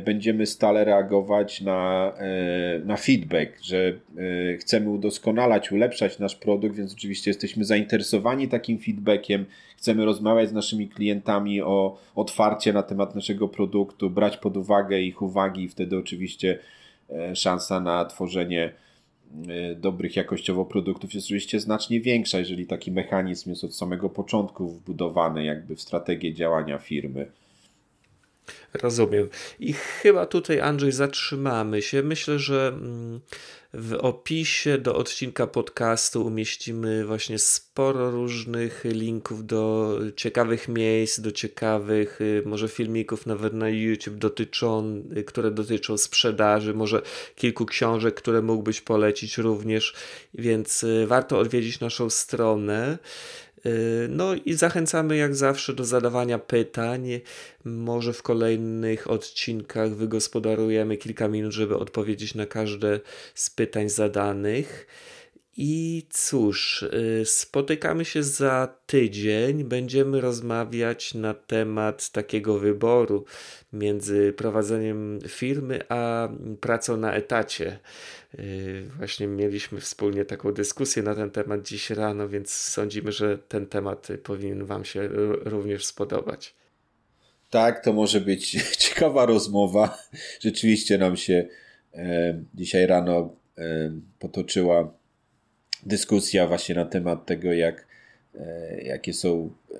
będziemy 0.06 0.46
stale 0.46 0.86
reagować 0.86 1.62
na, 1.62 2.14
e, 2.18 2.80
na 2.86 2.98
feedback, 2.98 3.64
że 3.64 3.94
e, 4.54 4.58
chcemy 4.58 4.90
udoskonalać, 4.90 5.72
ulepszać 5.72 6.20
nasz 6.20 6.36
produkt, 6.36 6.76
więc 6.76 6.94
oczywiście 6.94 7.30
jesteśmy 7.32 7.66
zainteresowani 7.66 8.48
takim 8.48 8.80
feedbackiem, 8.80 9.46
chcemy 9.78 10.06
rozmawiać 10.06 10.50
z 10.50 10.54
naszymi 10.54 10.90
klientami 10.90 11.62
o 11.62 11.98
otwarcie 12.16 12.74
na 12.74 12.84
temat 12.84 13.16
naszego 13.16 13.48
produktu, 13.48 14.10
brać 14.10 14.38
pod 14.38 14.58
uwagę 14.58 15.02
ich 15.02 15.22
uwagi 15.22 15.64
i 15.64 15.70
wtedy 15.70 15.98
oczywiście 15.98 16.60
szansa 17.34 17.80
na 17.80 18.06
tworzenie 18.06 18.72
dobrych 19.76 20.16
jakościowo 20.16 20.66
produktów 20.66 21.14
jest 21.14 21.28
oczywiście 21.28 21.60
znacznie 21.60 22.02
większa, 22.02 22.40
jeżeli 22.40 22.66
taki 22.66 22.92
mechanizm 22.92 23.50
jest 23.50 23.64
od 23.64 23.76
samego 23.76 24.10
początku 24.10 24.68
wbudowany 24.68 25.46
jakby 25.46 25.76
w 25.76 25.82
strategię 25.82 26.34
działania 26.34 26.78
firmy. 26.78 27.32
Rozumiem. 28.74 29.30
I 29.60 29.74
chyba 29.74 30.26
tutaj, 30.26 30.60
Andrzej, 30.60 30.92
zatrzymamy 30.92 31.82
się. 31.82 32.04
Myślę, 32.04 32.40
że 32.40 32.68
mm, 32.68 33.20
w 33.74 33.94
opisie 33.94 34.78
do 34.78 34.96
odcinka 34.96 35.48
podcastu 35.48 36.26
umieścimy 36.26 37.06
właśnie 37.06 37.40
sporo 37.40 38.12
różnych 38.12 38.84
linków 38.86 39.46
do 39.46 39.94
ciekawych 40.16 40.68
miejsc, 40.68 41.20
do 41.20 41.32
ciekawych 41.32 42.22
y, 42.22 42.44
może 42.46 42.68
filmików 42.68 43.26
nawet 43.26 43.54
na 43.54 43.70
YouTube 43.70 44.16
dotyczą, 44.16 45.04
y, 45.18 45.24
które 45.24 45.52
dotyczą 45.52 45.98
sprzedaży, 45.98 46.74
może 46.74 47.02
kilku 47.36 47.66
książek, 47.66 48.16
które 48.16 48.42
mógłbyś 48.42 48.82
polecić 48.82 49.38
również, 49.38 49.94
więc 50.34 50.84
y, 50.84 51.08
warto 51.08 51.40
odwiedzić 51.40 51.80
naszą 51.80 52.10
stronę. 52.10 52.98
Y, 53.68 54.08
no 54.10 54.36
i 54.46 54.54
zachęcamy 54.54 55.18
jak 55.18 55.36
zawsze 55.36 55.74
do 55.74 55.86
zadawania 55.86 56.40
pytań. 56.40 57.20
Może 57.66 58.14
w 58.14 58.24
kolejnych 58.24 59.12
odcinkach 59.12 59.96
wygospodarujemy 59.96 60.98
kilka 60.98 61.28
minut, 61.28 61.52
żeby 61.52 61.78
odpowiedzieć 61.78 62.36
na 62.36 62.46
każde 62.46 63.00
z 63.36 63.50
pytań 63.50 63.90
zadanych. 63.90 64.88
I 65.60 66.04
cóż, 66.10 66.84
y, 66.84 67.24
spotykamy 67.26 68.06
się 68.06 68.24
za 68.24 68.76
tydzień. 68.86 69.64
Będziemy 69.64 70.22
rozmawiać 70.22 71.14
na 71.14 71.34
temat 71.34 72.10
takiego 72.10 72.60
wyboru 72.60 73.26
między 73.74 74.34
prowadzeniem 74.38 75.20
firmy 75.28 75.80
a 75.90 76.30
pracą 76.62 76.98
na 76.98 77.14
etacie. 77.14 77.80
Y, 78.40 78.84
właśnie 78.98 79.28
mieliśmy 79.28 79.80
wspólnie 79.82 80.26
taką 80.26 80.52
dyskusję 80.52 81.04
na 81.04 81.16
ten 81.16 81.32
temat 81.32 81.62
dziś 81.62 81.90
rano, 81.90 82.30
więc 82.30 82.52
sądzimy, 82.52 83.12
że 83.12 83.38
ten 83.38 83.66
temat 83.66 84.08
powinien 84.24 84.66
Wam 84.66 84.86
się 84.86 85.10
również 85.44 85.86
spodobać. 85.86 86.56
Tak, 87.50 87.84
to 87.84 87.94
może 87.94 88.22
być 88.22 88.52
ciekawa 88.86 89.26
rozmowa. 89.26 89.98
Rzeczywiście 90.40 90.98
nam 90.98 91.18
się 91.18 91.48
e, 91.94 92.42
dzisiaj 92.54 92.88
rano 92.88 93.36
e, 93.58 93.92
potoczyła 94.20 94.98
dyskusja 95.86 96.48
właśnie 96.48 96.76
na 96.76 96.86
temat 96.86 97.26
tego, 97.26 97.54
jak, 97.54 97.88
e, 98.40 98.82
jakie 98.82 99.14
są 99.14 99.50
e, 99.74 99.78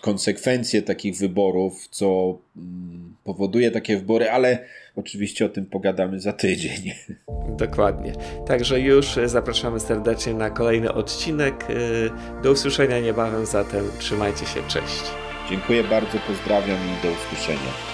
konsekwencje 0.00 0.82
takich 0.82 1.16
wyborów, 1.16 1.88
co 1.88 2.38
mm, 2.56 3.16
powoduje 3.24 3.70
takie 3.70 3.96
wybory, 3.96 4.30
ale 4.30 4.58
oczywiście 4.96 5.46
o 5.46 5.48
tym 5.48 5.66
pogadamy 5.66 6.20
za 6.20 6.32
tydzień. 6.32 6.92
Dokładnie. 7.64 8.12
Także 8.46 8.80
już 8.80 9.18
zapraszamy 9.24 9.80
serdecznie 9.80 10.34
na 10.34 10.50
kolejny 10.50 10.92
odcinek. 10.92 11.64
E, 11.64 12.42
do 12.42 12.50
usłyszenia 12.50 13.00
niebawem, 13.00 13.46
zatem 13.46 13.84
trzymajcie 13.98 14.46
się, 14.46 14.60
cześć. 14.68 15.02
Dziękuję 15.50 15.84
bardzo, 15.84 16.18
pozdrawiam 16.26 16.78
i 16.78 17.06
do 17.06 17.12
usłyszenia. 17.12 17.93